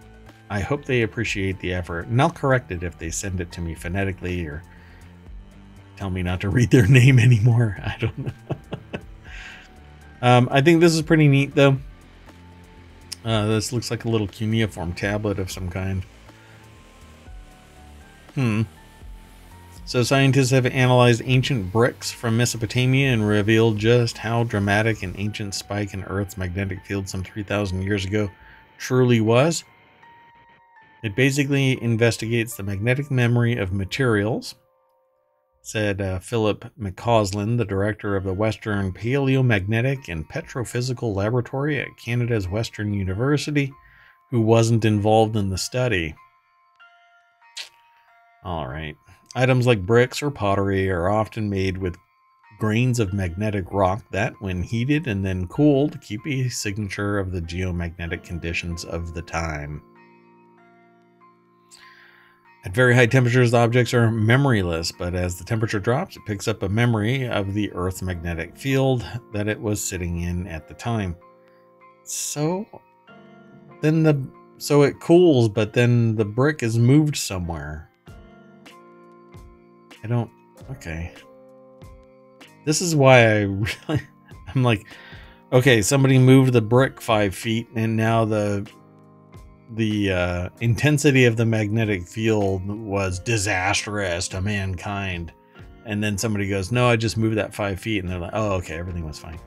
[0.48, 2.06] I hope they appreciate the effort.
[2.06, 4.62] And I'll correct it if they send it to me phonetically or
[5.96, 7.76] tell me not to read their name anymore.
[7.82, 8.32] I don't know.
[10.22, 11.78] um, I think this is pretty neat, though.
[13.24, 16.04] Uh, this looks like a little cuneiform tablet of some kind.
[18.34, 18.62] Hmm.
[19.86, 25.54] So scientists have analyzed ancient bricks from Mesopotamia and revealed just how dramatic an ancient
[25.54, 28.30] spike in Earth's magnetic field some 3,000 years ago
[28.78, 29.64] truly was.
[31.02, 34.54] It basically investigates the magnetic memory of materials,
[35.64, 42.46] said uh, Philip McCausland, the director of the Western Paleomagnetic and Petrophysical Laboratory at Canada's
[42.46, 43.72] Western University,
[44.30, 46.14] who wasn't involved in the study.
[48.44, 48.94] All right.
[49.34, 51.96] Items like bricks or pottery are often made with
[52.58, 57.40] grains of magnetic rock that, when heated and then cooled, keep a signature of the
[57.40, 59.82] geomagnetic conditions of the time.
[62.64, 66.48] At very high temperatures, the objects are memoryless, but as the temperature drops, it picks
[66.48, 70.74] up a memory of the Earth's magnetic field that it was sitting in at the
[70.74, 71.14] time.
[72.04, 72.66] So
[73.82, 77.90] then the so it cools, but then the brick is moved somewhere.
[80.02, 80.30] I don't.
[80.70, 81.12] Okay.
[82.64, 83.40] This is why I
[83.88, 84.00] really.
[84.54, 84.86] I'm like,
[85.52, 88.66] okay, somebody moved the brick five feet, and now the
[89.72, 95.32] the uh, intensity of the magnetic field was disastrous to mankind.
[95.86, 98.02] And then somebody goes, No, I just moved that five feet.
[98.02, 99.38] And they're like, Oh, okay, everything was fine.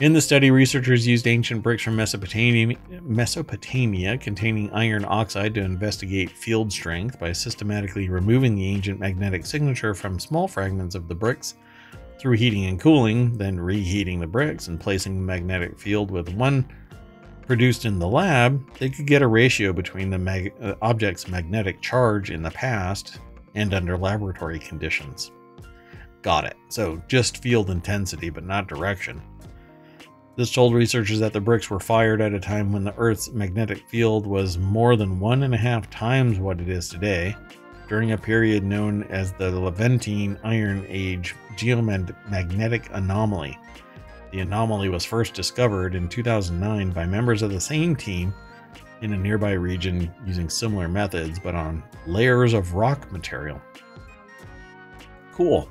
[0.00, 6.30] In the study, researchers used ancient bricks from Mesopotamia, Mesopotamia containing iron oxide to investigate
[6.30, 11.54] field strength by systematically removing the ancient magnetic signature from small fragments of the bricks
[12.20, 16.68] through heating and cooling, then reheating the bricks and placing the magnetic field with one
[17.48, 21.80] produced in the lab, they could get a ratio between the mag- uh, object's magnetic
[21.80, 23.20] charge in the past
[23.54, 25.32] and under laboratory conditions.
[26.20, 26.58] Got it.
[26.68, 29.22] So just field intensity, but not direction.
[30.36, 33.88] This told researchers that the bricks were fired at a time when the Earth's magnetic
[33.88, 37.34] field was more than one and a half times what it is today,
[37.88, 43.58] during a period known as the Levantine Iron Age geomagnetic anomaly.
[44.30, 48.34] The anomaly was first discovered in 2009 by members of the same team
[49.00, 53.60] in a nearby region using similar methods, but on layers of rock material.
[55.32, 55.68] Cool.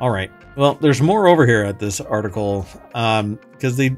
[0.00, 0.30] All right.
[0.56, 3.38] Well, there's more over here at this article because um,
[3.76, 3.88] they,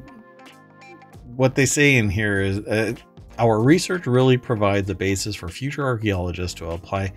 [1.35, 2.93] what they say in here is uh,
[3.37, 7.13] our research really provides a basis for future archaeologists to apply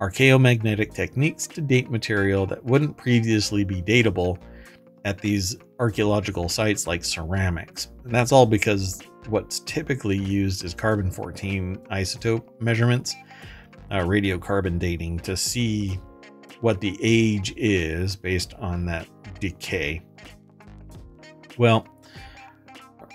[0.00, 4.38] archaeomagnetic techniques to date material that wouldn't previously be datable
[5.04, 7.88] at these archaeological sites like ceramics.
[8.04, 13.14] And that's all because what's typically used is carbon 14 isotope measurements,
[13.90, 16.00] uh, radiocarbon dating to see
[16.60, 19.06] what the age is based on that
[19.40, 20.02] decay.
[21.56, 21.86] Well,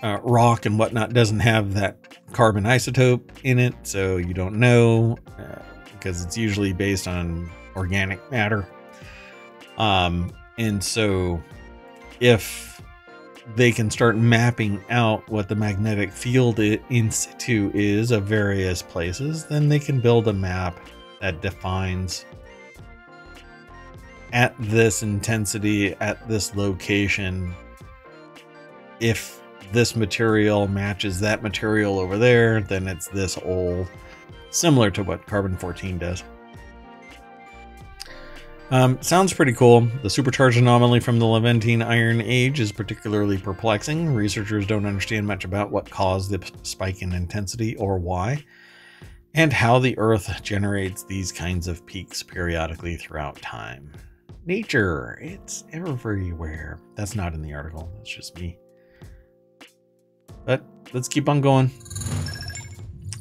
[0.02, 5.16] uh, rock and whatnot doesn't have that carbon isotope in it, so you don't know
[5.38, 8.66] uh, because it's usually based on organic matter.
[9.78, 11.42] Um, and so
[12.20, 12.82] if
[13.56, 19.44] they can start mapping out what the magnetic field in situ is of various places,
[19.44, 20.78] then they can build a map
[21.20, 22.24] that defines
[24.32, 27.54] at this intensity, at this location,
[29.00, 29.40] if
[29.72, 33.86] this material matches that material over there, then it's this old,
[34.50, 36.24] similar to what carbon 14 does.
[38.70, 39.82] Um, sounds pretty cool.
[40.02, 44.14] The supercharged anomaly from the Levantine Iron Age is particularly perplexing.
[44.14, 48.42] Researchers don't understand much about what caused the spike in intensity or why,
[49.34, 53.92] and how the Earth generates these kinds of peaks periodically throughout time.
[54.46, 56.80] Nature, it's everywhere.
[56.96, 58.58] That's not in the article, that's just me.
[60.46, 61.70] But let's keep on going.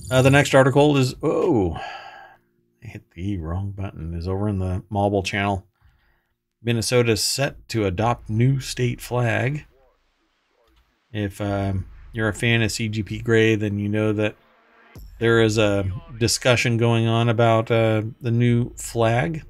[0.10, 1.78] Uh, the next article is, oh,
[2.94, 5.66] hit the wrong button, is over in the Mobble channel.
[6.62, 9.66] Minnesota is set to adopt new state flag.
[11.12, 14.36] If um, you're a fan of CGP Grey, then you know that
[15.20, 19.44] there is a discussion going on about uh, the new flag.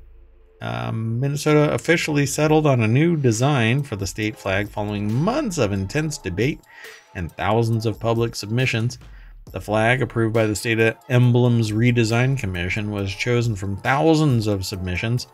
[0.61, 5.73] Um, Minnesota officially settled on a new design for the state flag following months of
[5.73, 6.61] intense debate
[7.15, 8.97] and thousands of public submissions.
[9.51, 15.27] The flag, approved by the State Emblems Redesign Commission, was chosen from thousands of submissions.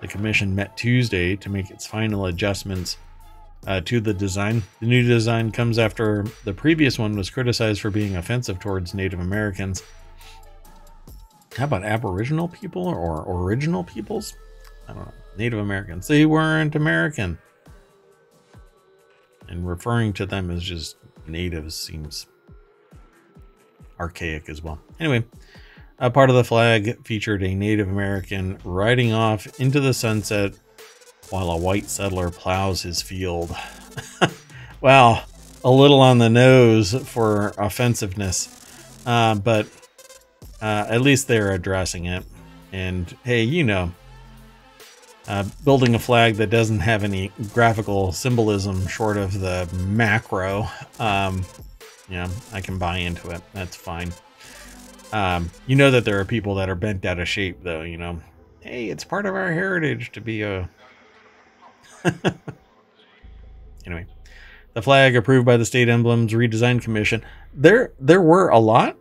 [0.00, 2.98] The commission met Tuesday to make its final adjustments
[3.66, 4.62] uh, to the design.
[4.80, 9.18] The new design comes after the previous one was criticized for being offensive towards Native
[9.18, 9.82] Americans.
[11.56, 14.36] How about Aboriginal people or original peoples?
[14.86, 15.12] I don't know.
[15.36, 16.06] Native Americans.
[16.06, 17.36] They weren't American.
[19.48, 22.26] And referring to them as just natives seems
[23.98, 24.78] archaic as well.
[25.00, 25.24] Anyway,
[25.98, 30.54] a part of the flag featured a Native American riding off into the sunset
[31.30, 33.54] while a white settler plows his field.
[34.80, 35.22] wow,
[35.64, 38.48] a little on the nose for offensiveness,
[39.06, 39.66] uh, but
[40.62, 42.24] uh, at least they're addressing it.
[42.72, 43.92] And hey, you know,
[45.26, 50.66] uh, building a flag that doesn't have any graphical symbolism short of the macro
[50.98, 51.44] um,
[52.08, 53.42] yeah, I can buy into it.
[53.52, 54.12] That's fine.
[55.12, 57.82] Um, you know that there are people that are bent out of shape, though.
[57.82, 58.20] You know,
[58.60, 60.68] hey, it's part of our heritage to be a.
[63.86, 64.06] anyway,
[64.74, 67.24] the flag approved by the State Emblems Redesign Commission.
[67.54, 68.96] There, there were a lot.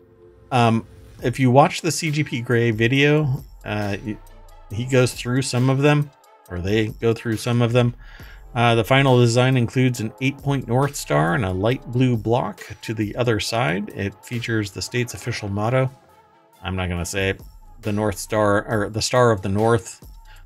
[0.51, 0.85] Um,
[1.21, 3.97] if you watch the CGP Grey video, uh,
[4.71, 6.09] he goes through some of them,
[6.49, 7.95] or they go through some of them.
[8.57, 12.59] Uh, the final design includes an eight point North Star and a light blue block
[12.81, 13.89] to the other side.
[13.89, 15.91] It features the state's official motto.
[16.63, 17.41] I'm not going to say it.
[17.83, 20.03] The North Star, or the Star of the North.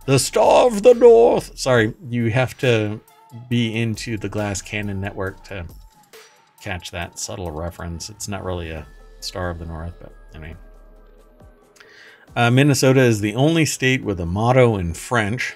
[0.07, 1.57] The Star of the North!
[1.57, 2.99] Sorry, you have to
[3.47, 5.65] be into the Glass Cannon network to
[6.61, 8.09] catch that subtle reference.
[8.09, 8.85] It's not really a
[9.21, 10.57] Star of the North, but anyway.
[12.35, 15.55] Uh, Minnesota is the only state with a motto in French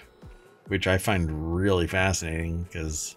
[0.68, 3.16] which I find really fascinating because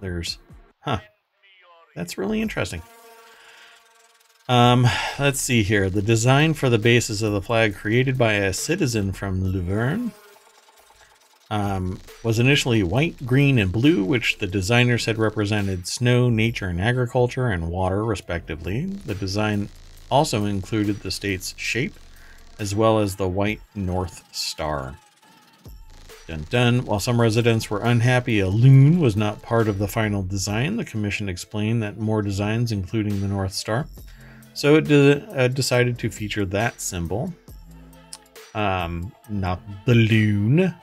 [0.00, 0.38] there's,
[0.80, 1.00] huh,
[1.94, 2.82] that's really interesting.
[4.48, 4.86] Um,
[5.18, 5.90] let's see here.
[5.90, 10.12] The design for the basis of the flag created by a citizen from Luverne
[11.50, 16.80] um, was initially white, green, and blue, which the designers had represented snow, nature, and
[16.80, 18.86] agriculture, and water, respectively.
[18.86, 19.68] The design
[20.10, 21.98] also included the state's shape,
[22.58, 24.98] as well as the white North Star.
[26.28, 26.84] Dun dun.
[26.84, 30.84] While some residents were unhappy a loon was not part of the final design, the
[30.84, 33.88] commission explained that more designs, including the North Star,
[34.52, 37.32] so it de uh, decided to feature that symbol,
[38.54, 40.74] um, not the loon.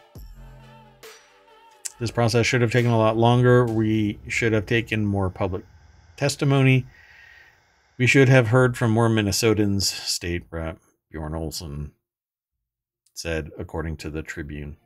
[2.00, 3.66] This process should have taken a lot longer.
[3.66, 5.64] We should have taken more public
[6.18, 6.88] testimony.
[8.00, 10.80] We should have heard from more Minnesotans, State Rep
[11.12, 11.92] Bjorn Olson
[13.14, 14.78] said, according to the Tribune.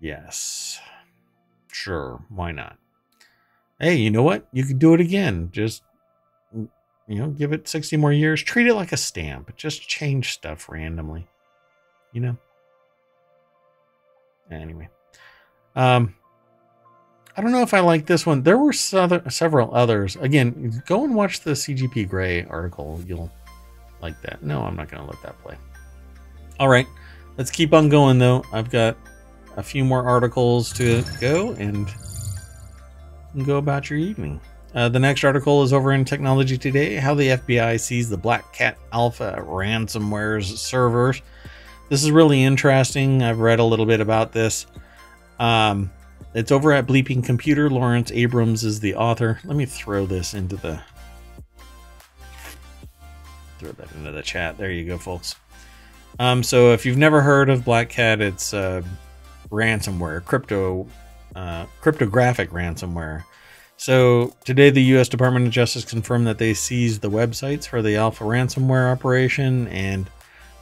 [0.00, 0.80] Yes.
[1.72, 2.76] Sure, why not?
[3.80, 4.46] Hey, you know what?
[4.52, 5.50] You could do it again.
[5.52, 5.82] Just
[6.52, 6.68] you
[7.08, 8.42] know, give it 60 more years.
[8.42, 9.56] Treat it like a stamp.
[9.56, 11.26] Just change stuff randomly.
[12.12, 12.36] You know?
[14.50, 14.88] Anyway.
[15.74, 16.14] Um
[17.36, 18.42] I don't know if I like this one.
[18.42, 20.16] There were several others.
[20.16, 23.00] Again, go and watch the CGP Grey article.
[23.06, 23.30] You'll
[24.02, 24.42] like that.
[24.42, 25.56] No, I'm not going to let that play.
[26.58, 26.88] All right,
[27.36, 28.42] let's keep on going though.
[28.52, 28.96] I've got
[29.58, 31.92] a few more articles to go and
[33.44, 34.40] go about your evening.
[34.72, 38.52] Uh, the next article is over in Technology Today how the FBI sees the Black
[38.52, 41.22] Cat Alpha ransomware's servers.
[41.88, 43.22] This is really interesting.
[43.22, 44.66] I've read a little bit about this.
[45.40, 45.90] Um,
[46.34, 47.68] it's over at Bleeping Computer.
[47.68, 49.40] Lawrence Abrams is the author.
[49.44, 50.80] Let me throw this into the
[53.58, 54.56] throw that into the chat.
[54.56, 55.34] There you go, folks.
[56.20, 58.82] Um, so if you've never heard of Black Cat, it's uh,
[59.50, 60.86] ransomware, crypto,
[61.34, 63.24] uh, cryptographic ransomware.
[63.76, 65.08] So today, the U.S.
[65.08, 70.10] Department of Justice confirmed that they seized the websites for the Alpha ransomware operation and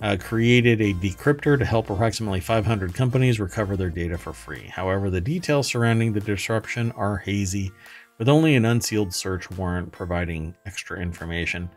[0.02, 4.66] uh, created a decryptor to help approximately 500 companies recover their data for free.
[4.66, 7.72] However, the details surrounding the disruption are hazy,
[8.18, 11.70] with only an unsealed search warrant providing extra information.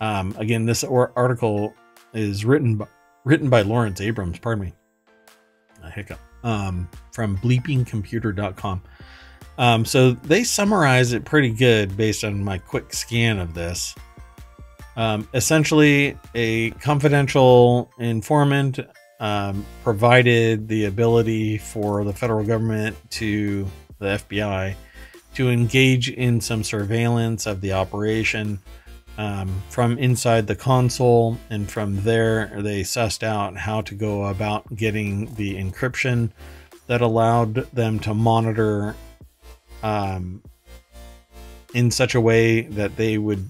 [0.00, 1.74] Um, again, this article
[2.12, 2.86] is written by,
[3.24, 4.38] written by Lawrence Abrams.
[4.38, 4.72] Pardon me,
[5.82, 6.20] a hiccup.
[6.44, 8.82] Um, from bleepingcomputer.com.
[9.56, 13.94] Um, so they summarize it pretty good based on my quick scan of this.
[14.96, 18.78] Um, essentially, a confidential informant
[19.20, 23.66] um, provided the ability for the federal government to
[23.98, 24.74] the FBI
[25.34, 28.60] to engage in some surveillance of the operation
[29.18, 34.74] um, from inside the console, and from there they sussed out how to go about
[34.74, 36.30] getting the encryption
[36.86, 38.94] that allowed them to monitor
[39.82, 40.42] um,
[41.74, 43.48] in such a way that they would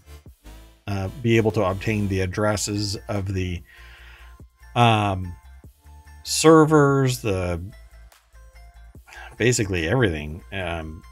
[0.86, 3.62] uh, be able to obtain the addresses of the
[4.74, 5.34] um,
[6.24, 7.60] servers, the
[9.38, 10.42] basically everything.
[10.52, 11.02] Um,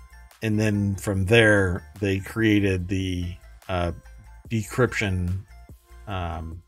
[0.43, 3.35] and then from there, they created the
[3.69, 3.93] uh,
[4.53, 5.39] decryption
[6.07, 6.63] um,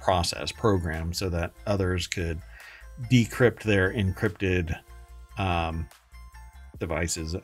[0.00, 2.40] process program so that others could
[3.10, 4.74] decrypt their encrypted
[5.36, 5.86] um,
[6.78, 7.36] devices.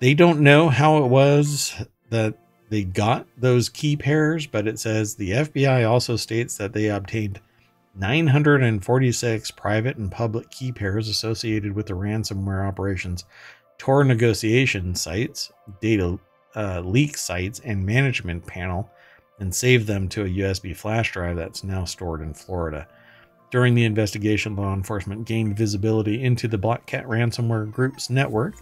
[0.00, 1.74] They don't know how it was
[2.10, 2.38] that
[2.68, 7.40] they got those key pairs, but it says the FBI also states that they obtained
[7.94, 13.24] 946 private and public key pairs associated with the ransomware operations
[13.78, 16.18] Tor negotiation sites, data
[16.58, 18.90] uh, leak sites, and management panel,
[19.38, 22.88] and saved them to a USB flash drive that's now stored in Florida.
[23.50, 28.56] During the investigation, law enforcement gained visibility into the Black Cat ransomware group's network.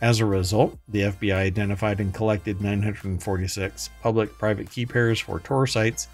[0.00, 5.66] As a result, the FBI identified and collected 946 public private key pairs for Tor
[5.66, 6.08] sites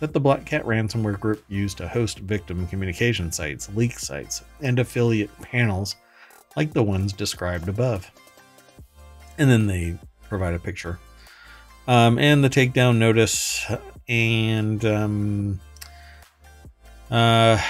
[0.00, 4.78] that the Black Cat ransomware group used to host victim communication sites, leak sites, and
[4.78, 5.96] affiliate panels
[6.56, 8.10] like the ones described above.
[9.36, 9.96] And then they
[10.28, 10.98] provide a picture.
[11.86, 13.64] Um, and the takedown notice
[14.08, 15.60] and um,
[17.10, 17.60] uh,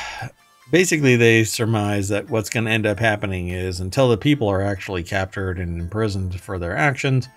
[0.70, 4.62] basically, they surmise that what's going to end up happening is until the people are
[4.62, 7.28] actually captured and imprisoned for their actions,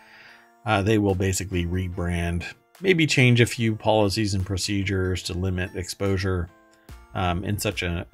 [0.66, 2.44] uh, they will basically rebrand,
[2.82, 6.50] maybe change a few policies and procedures to limit exposure
[7.14, 8.06] um, in such a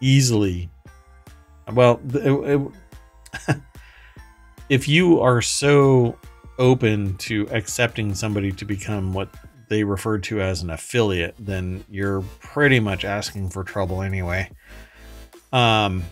[0.00, 0.68] easily.
[1.72, 2.70] Well, it,
[3.46, 3.56] it,
[4.68, 6.16] if you are so
[6.58, 9.28] open to accepting somebody to become what
[9.68, 14.50] they referred to as an affiliate, then you're pretty much asking for trouble anyway.
[15.52, 16.02] Um,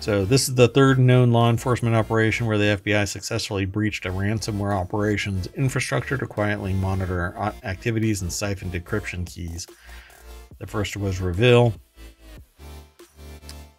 [0.00, 4.10] so this is the third known law enforcement operation where the FBI successfully breached a
[4.10, 9.66] ransomware operations infrastructure to quietly monitor activities and siphon decryption keys.
[10.58, 11.74] The first was REvil,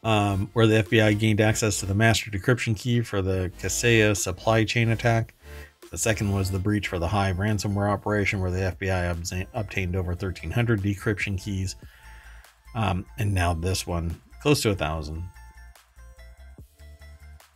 [0.06, 4.64] um, where the FBI gained access to the master decryption key for the Kaseya supply
[4.64, 5.34] chain attack.
[5.90, 10.10] The second was the breach for the Hive ransomware operation, where the FBI obtained over
[10.10, 11.76] 1,300 decryption keys.
[12.76, 15.24] Um, and now this one, close to a thousand.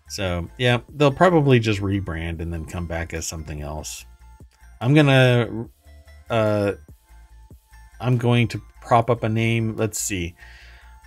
[0.08, 4.06] So yeah, they'll probably just rebrand and then come back as something else.
[4.82, 5.68] I'm gonna,
[6.32, 6.72] uh,
[8.02, 9.76] I'm going to prop up a name.
[9.76, 10.36] Let's see.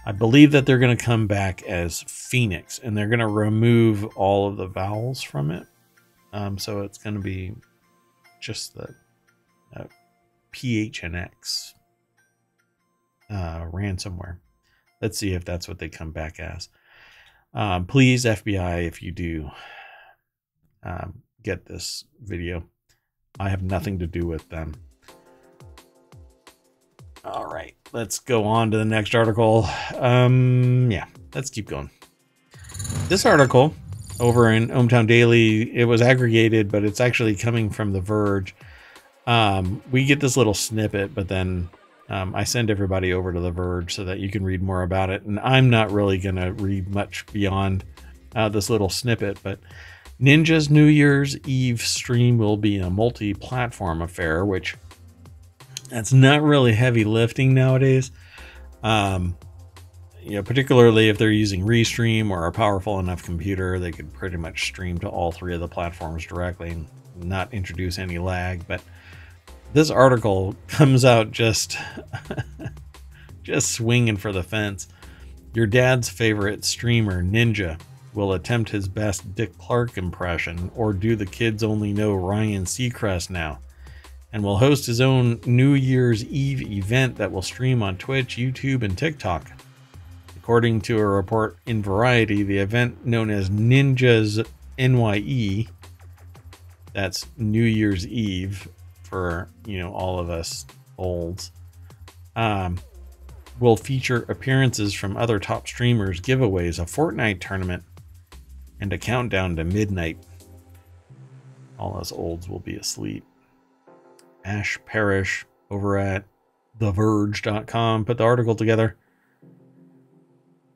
[0.05, 4.05] I believe that they're going to come back as Phoenix, and they're going to remove
[4.17, 5.67] all of the vowels from it.
[6.33, 7.55] Um, so it's going to be
[8.41, 8.95] just the
[9.77, 9.85] uh,
[10.53, 11.75] PHNX
[13.31, 14.39] uh, ransomware.
[15.01, 16.69] Let's see if that's what they come back as.
[17.55, 19.51] Um, please, FBI, if you do
[20.83, 22.65] um, get this video,
[23.39, 24.75] I have nothing to do with them.
[27.25, 29.69] All right, let's go on to the next article.
[29.97, 31.89] Um, yeah, let's keep going.
[33.09, 33.75] This article
[34.19, 35.75] over in ohmTown Daily.
[35.75, 38.57] It was aggregated, but it's actually coming from The Verge.
[39.27, 41.69] Um, we get this little snippet, but then
[42.09, 45.11] um, I send everybody over to The Verge so that you can read more about
[45.11, 45.23] it.
[45.23, 47.85] And I'm not really going to read much beyond
[48.35, 49.61] uh, this little snippet, but
[50.21, 54.77] Ninja's New Year's Eve stream will be a multi platform affair, which
[55.93, 58.11] that's not really heavy lifting nowadays.
[58.83, 59.37] Um,
[60.23, 64.39] you know, particularly if they're using Restream or a powerful enough computer, they could pretty
[64.39, 68.67] much stream to all three of the platforms directly and not introduce any lag.
[68.67, 68.83] But
[69.75, 71.77] this article comes out just
[73.43, 74.89] just swinging for the fence.
[75.53, 77.79] Your dad's favorite streamer, Ninja,
[78.15, 83.29] will attempt his best Dick Clark impression or do the kids only know Ryan Seacrest
[83.29, 83.59] now
[84.33, 88.83] and will host his own New Year's Eve event that will stream on Twitch, YouTube,
[88.83, 89.51] and TikTok.
[90.37, 94.45] According to a report in Variety, the event known as Ninjas
[94.79, 95.69] NYE,
[96.93, 98.69] that's New Year's Eve
[99.03, 100.67] for, you know, all of us
[100.99, 101.53] olds,
[102.35, 102.79] um,
[103.61, 107.85] will feature appearances from other top streamers, giveaways, a Fortnite tournament,
[108.81, 110.19] and a countdown to midnight.
[111.79, 113.25] All us olds will be asleep.
[114.45, 116.25] Ash Parrish over at
[116.79, 118.97] TheVerge.com put the article together.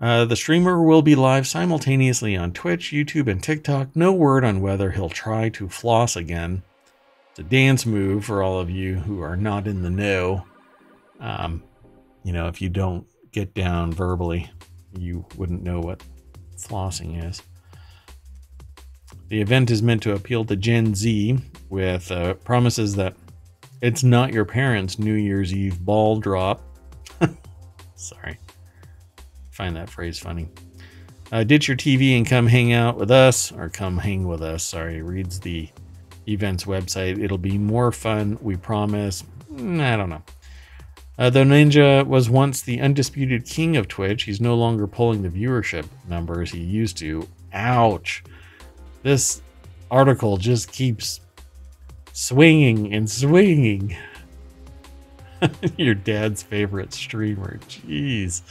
[0.01, 3.97] Uh, the streamer will be live simultaneously on Twitch, YouTube, and TikTok.
[3.97, 6.63] No word on whether he'll try to floss again.
[7.31, 10.45] It's a dance move for all of you who are not in the know.
[11.19, 11.63] Um,
[12.25, 14.51] you know, if you don't get down verbally,
[14.99, 16.03] you wouldn't know what
[16.59, 17.43] flossing is.
[19.29, 21.39] The event is meant to appeal to Gen Z
[21.71, 23.15] with uh, promises that
[23.81, 26.63] it's not your parents' New Year's Eve ball drop.
[27.95, 28.39] Sorry
[29.57, 30.49] find that phrase funny.
[31.33, 34.63] Uh, ditch your TV and come hang out with us, or come hang with us.
[34.63, 35.69] Sorry, reads the
[36.29, 37.23] event's website.
[37.23, 39.25] It'll be more fun, we promise.
[39.51, 40.23] Mm, I don't know.
[41.19, 45.87] Uh, Ninja was once the undisputed king of Twitch, he's no longer pulling the viewership
[46.07, 47.27] numbers he used to.
[47.55, 48.23] Ouch.
[49.03, 49.41] This
[49.91, 51.21] article just keeps
[52.17, 53.97] swinging and swinging.
[55.77, 57.59] Your dad's favorite streamer.
[57.69, 58.43] Jeez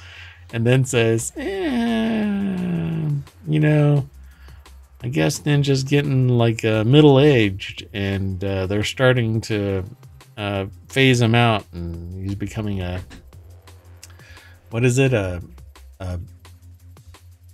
[0.53, 3.09] and then says, eh,
[3.47, 4.07] you know,
[5.01, 9.83] I guess Ninja's getting like uh, middle aged and uh, they're starting to
[10.37, 13.01] uh, phase him out and he's becoming a,
[14.69, 15.13] what is it?
[15.13, 15.41] A,
[15.99, 16.19] a,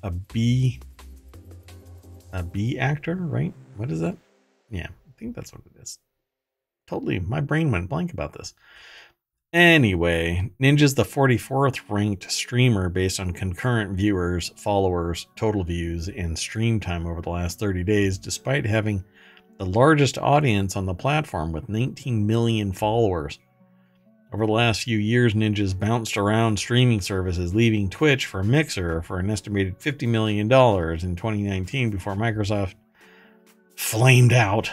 [0.04, 0.80] a B,
[2.34, 3.54] a B actor, right?
[3.78, 4.18] What is that?
[4.70, 4.88] Yeah,
[5.22, 6.00] think that's what it is.
[6.88, 8.54] Totally, my brain went blank about this.
[9.54, 16.80] Anyway, Ninja's the 44th ranked streamer based on concurrent viewers, followers, total views, and stream
[16.80, 19.04] time over the last 30 days, despite having
[19.58, 23.40] the largest audience on the platform with 19 million followers.
[24.34, 29.20] Over the last few years, Ninja's bounced around streaming services, leaving Twitch for Mixer for
[29.20, 32.76] an estimated $50 million in 2019 before Microsoft
[33.76, 34.72] flamed out.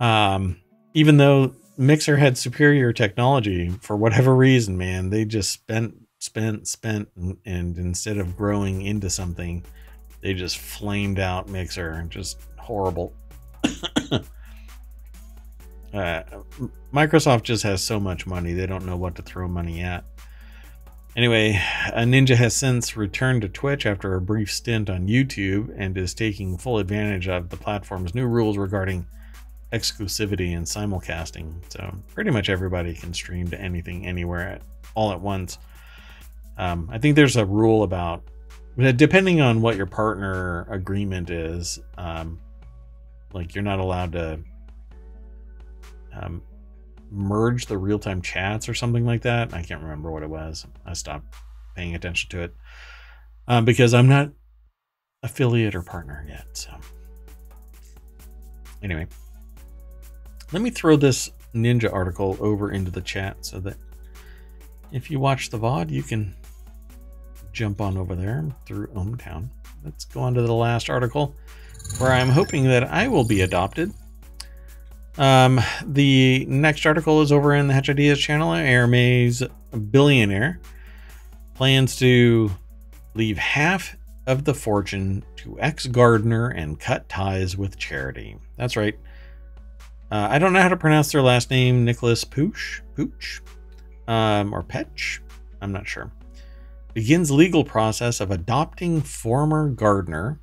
[0.00, 0.60] Um,
[0.94, 5.10] even though Mixer had superior technology for whatever reason, man.
[5.10, 9.64] They just spent, spent, spent, and, and instead of growing into something,
[10.20, 12.04] they just flamed out Mixer.
[12.08, 13.14] Just horrible.
[14.10, 14.22] uh,
[16.92, 20.04] Microsoft just has so much money, they don't know what to throw money at.
[21.16, 21.60] Anyway,
[21.92, 26.12] a Ninja has since returned to Twitch after a brief stint on YouTube and is
[26.12, 29.06] taking full advantage of the platform's new rules regarding
[29.72, 31.52] exclusivity and simulcasting.
[31.68, 34.62] So pretty much everybody can stream to anything anywhere at
[34.94, 35.58] all at once.
[36.56, 38.22] Um, I think there's a rule about
[38.76, 42.38] depending on what your partner agreement is, um,
[43.32, 44.40] like you're not allowed to
[46.14, 46.42] um,
[47.10, 49.52] merge the real time chats or something like that.
[49.52, 50.66] I can't remember what it was.
[50.86, 51.34] I stopped
[51.74, 52.54] paying attention to it
[53.46, 54.30] um, because I'm not
[55.22, 56.46] affiliate or partner yet.
[56.52, 56.70] So
[58.82, 59.06] anyway,
[60.52, 63.76] let me throw this ninja article over into the chat so that
[64.92, 66.34] if you watch the VOD, you can
[67.52, 69.48] jump on over there through ohmTown.
[69.84, 71.34] Let's go on to the last article
[71.98, 73.92] where I'm hoping that I will be adopted.
[75.16, 78.52] Um, the next article is over in the Hatch Ideas channel.
[78.52, 79.48] Hermès
[79.90, 80.60] billionaire
[81.54, 82.50] plans to
[83.14, 83.96] leave half
[84.28, 88.36] of the fortune to ex gardener and cut ties with charity.
[88.56, 88.96] That's right.
[90.10, 93.42] Uh, I don't know how to pronounce their last name, Nicolas Pooch, Pooch,
[94.06, 95.20] um, or Petch.
[95.60, 96.10] I'm not sure.
[96.94, 100.40] Begins legal process of adopting former gardener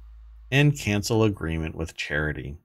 [0.51, 2.57] and cancel agreement with charity.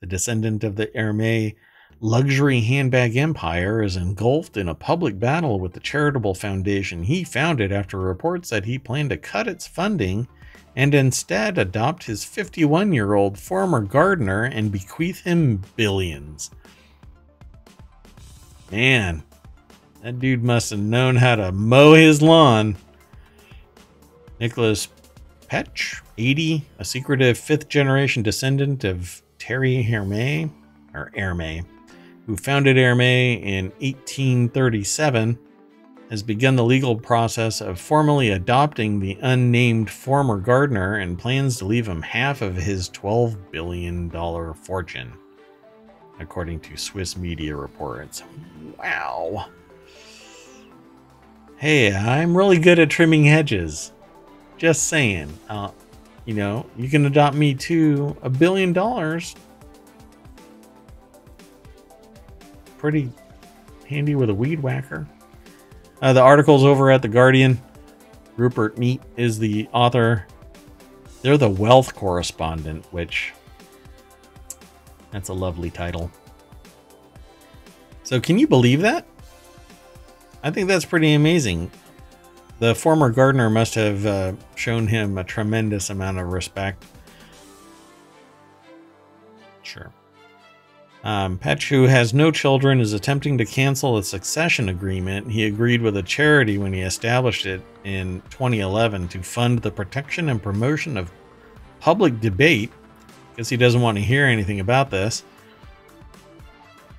[0.00, 1.56] The descendant of the Hermès
[2.00, 7.72] luxury handbag empire is engulfed in a public battle with the charitable foundation he founded
[7.72, 10.28] after reports that he planned to cut its funding
[10.76, 16.50] and instead adopt his 51 year old former gardener and bequeath him billions.
[18.70, 19.22] Man,
[20.02, 22.76] that dude must have known how to mow his lawn.
[24.40, 24.88] Nicolas
[25.48, 30.50] Petch, 80, a secretive fifth generation descendant of Thierry Hermès,
[30.92, 31.64] or Hermès,
[32.26, 35.38] who founded Hermès in 1837
[36.10, 41.64] has begun the legal process of formally adopting the unnamed former gardener and plans to
[41.64, 44.10] leave him half of his $12 billion
[44.54, 45.12] fortune,
[46.20, 48.22] according to Swiss media reports.
[48.78, 49.46] Wow.
[51.56, 53.92] Hey, I'm really good at trimming hedges.
[54.58, 55.32] Just saying.
[55.48, 55.70] Uh,
[56.26, 59.34] you know, you can adopt me to a billion dollars.
[62.78, 63.10] Pretty
[63.88, 65.06] handy with a weed whacker.
[66.04, 67.58] Uh, the article's over at The Guardian.
[68.36, 70.26] Rupert Neate is the author.
[71.22, 73.32] They're the wealth correspondent, which
[75.12, 76.10] that's a lovely title.
[78.02, 79.06] So, can you believe that?
[80.42, 81.70] I think that's pretty amazing.
[82.58, 86.84] The former gardener must have uh, shown him a tremendous amount of respect.
[89.62, 89.90] Sure.
[91.04, 95.82] Um, Petch, who has no children, is attempting to cancel a succession agreement he agreed
[95.82, 100.96] with a charity when he established it in 2011 to fund the protection and promotion
[100.96, 101.12] of
[101.78, 102.72] public debate,
[103.30, 105.24] because he doesn't want to hear anything about this.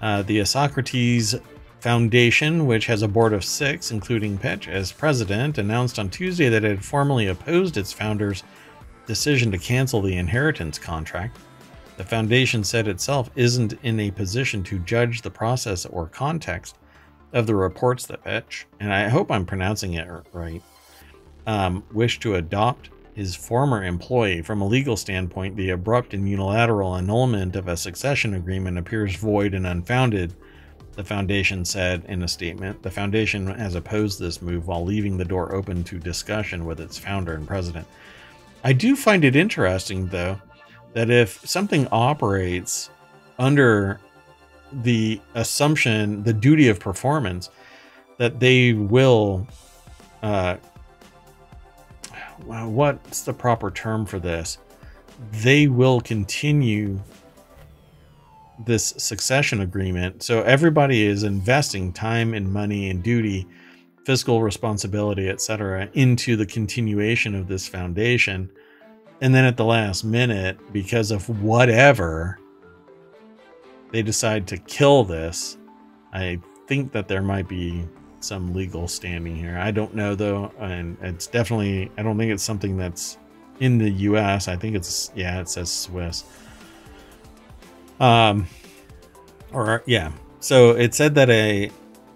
[0.01, 1.34] Uh, the Isocrates
[1.80, 6.64] Foundation, which has a board of six, including Petch as president, announced on Tuesday that
[6.64, 8.43] it had formally opposed its founder's
[9.08, 11.39] decision to cancel the inheritance contract.
[11.98, 16.78] The Foundation said itself isn't in a position to judge the process or context
[17.32, 20.62] of the reports that Petch, and I hope I'm pronouncing it right,
[21.48, 24.41] um, wished to adopt his former employee.
[24.41, 29.54] From a legal standpoint, the abrupt and unilateral annulment of a succession agreement appears void
[29.54, 30.34] and unfounded,
[30.93, 32.84] the Foundation said in a statement.
[32.84, 36.98] The Foundation has opposed this move while leaving the door open to discussion with its
[36.98, 37.88] founder and president.
[38.64, 40.41] I do find it interesting, though,
[40.96, 42.89] that if something operates
[43.38, 44.00] under
[44.72, 47.50] the assumption, the duty of performance,
[48.18, 49.46] that they will,
[50.24, 50.56] uh,
[52.46, 54.58] what's the proper term for this?
[55.34, 57.02] They will continue
[58.66, 60.24] this succession agreement.
[60.24, 63.46] So everybody is investing time and money and duty,
[64.06, 68.50] fiscal responsibility, etc., into the continuation of this foundation
[69.22, 72.39] and then at the last minute, because of whatever,
[73.91, 75.57] they decide to kill this.
[76.13, 77.88] I think that there might be
[78.20, 79.57] some legal standing here.
[79.57, 83.18] I don't know though, and it's definitely I don't think it's something that's
[83.59, 84.47] in the US.
[84.47, 86.24] I think it's yeah, it says Swiss.
[87.99, 88.47] Um
[89.53, 90.11] or yeah.
[90.39, 91.72] So it said that a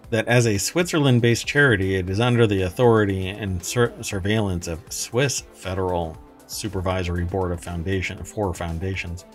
[0.10, 5.41] that as a Switzerland-based charity, it is under the authority and sur surveillance of Swiss
[5.54, 6.18] federal
[6.50, 9.26] supervisory board of foundation four foundations.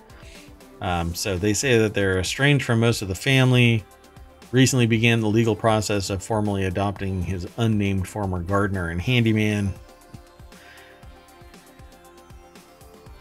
[0.81, 3.85] Um, so they say that they're estranged from most of the family.
[4.53, 9.73] Recently began the legal process of formally adopting his unnamed former gardener and handyman.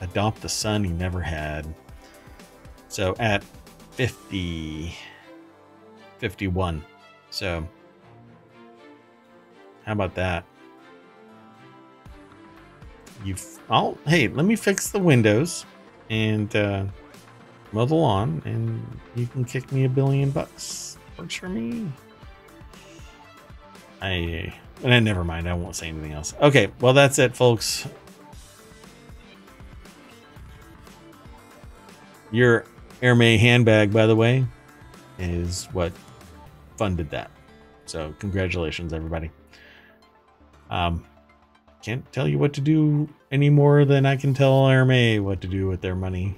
[0.01, 1.73] Adopt the son he never had.
[2.89, 3.43] So at
[3.91, 4.93] 50,
[6.19, 6.83] 51.
[7.29, 7.67] So
[9.85, 10.45] how about that?
[13.23, 15.65] You've I'll hey, let me fix the windows
[16.09, 16.85] and uh,
[17.71, 20.97] mow the lawn, and you can kick me a billion bucks.
[21.17, 21.91] Works for me.
[24.01, 24.53] I
[24.83, 25.47] and then never mind.
[25.47, 26.33] I won't say anything else.
[26.41, 27.87] Okay, well that's it, folks.
[32.31, 32.65] Your
[33.01, 34.45] Hermès handbag, by the way,
[35.19, 35.93] is what
[36.77, 37.31] funded that.
[37.85, 39.29] So congratulations, everybody.
[40.69, 41.05] Um,
[41.83, 45.47] can't tell you what to do any more than I can tell Hermès what to
[45.47, 46.33] do with their money.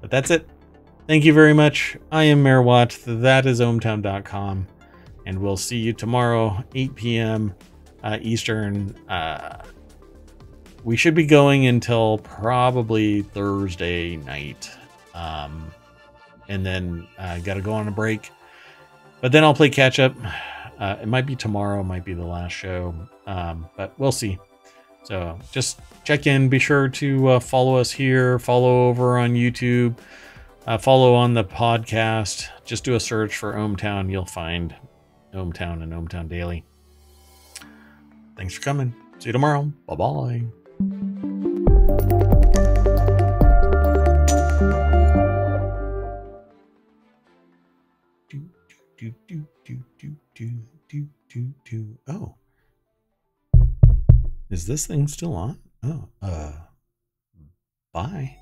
[0.00, 0.48] But that's it.
[1.06, 1.98] Thank you very much.
[2.10, 2.98] I am Mayor Watt.
[3.06, 4.66] That is ohmtown.com.
[5.26, 7.54] And we'll see you tomorrow, 8 p.m.
[8.02, 8.96] Uh, Eastern.
[9.06, 9.62] Uh,
[10.82, 14.70] we should be going until probably Thursday night.
[15.14, 15.70] Um,
[16.48, 18.30] and then I uh, got to go on a break.
[19.20, 20.14] But then I'll play catch up.
[20.78, 22.94] Uh, it might be tomorrow, might be the last show,
[23.26, 24.38] um, but we'll see.
[25.04, 26.48] So just check in.
[26.48, 29.96] Be sure to uh, follow us here, follow over on YouTube,
[30.66, 32.48] Uh, follow on the podcast.
[32.64, 34.10] Just do a search for ohmTown.
[34.10, 34.74] You'll find
[35.32, 36.64] ohmTown and ohmTown Daily.
[38.36, 38.92] Thanks for coming.
[39.20, 39.72] See you tomorrow.
[39.86, 41.46] Bye bye.
[48.28, 48.40] Do,
[48.98, 49.46] do, do,
[50.36, 50.50] do,
[50.90, 51.98] do, do, do.
[52.06, 52.34] Oh.
[54.50, 55.58] Is this thing still on?
[55.82, 56.52] Oh, uh,
[57.92, 58.36] bye.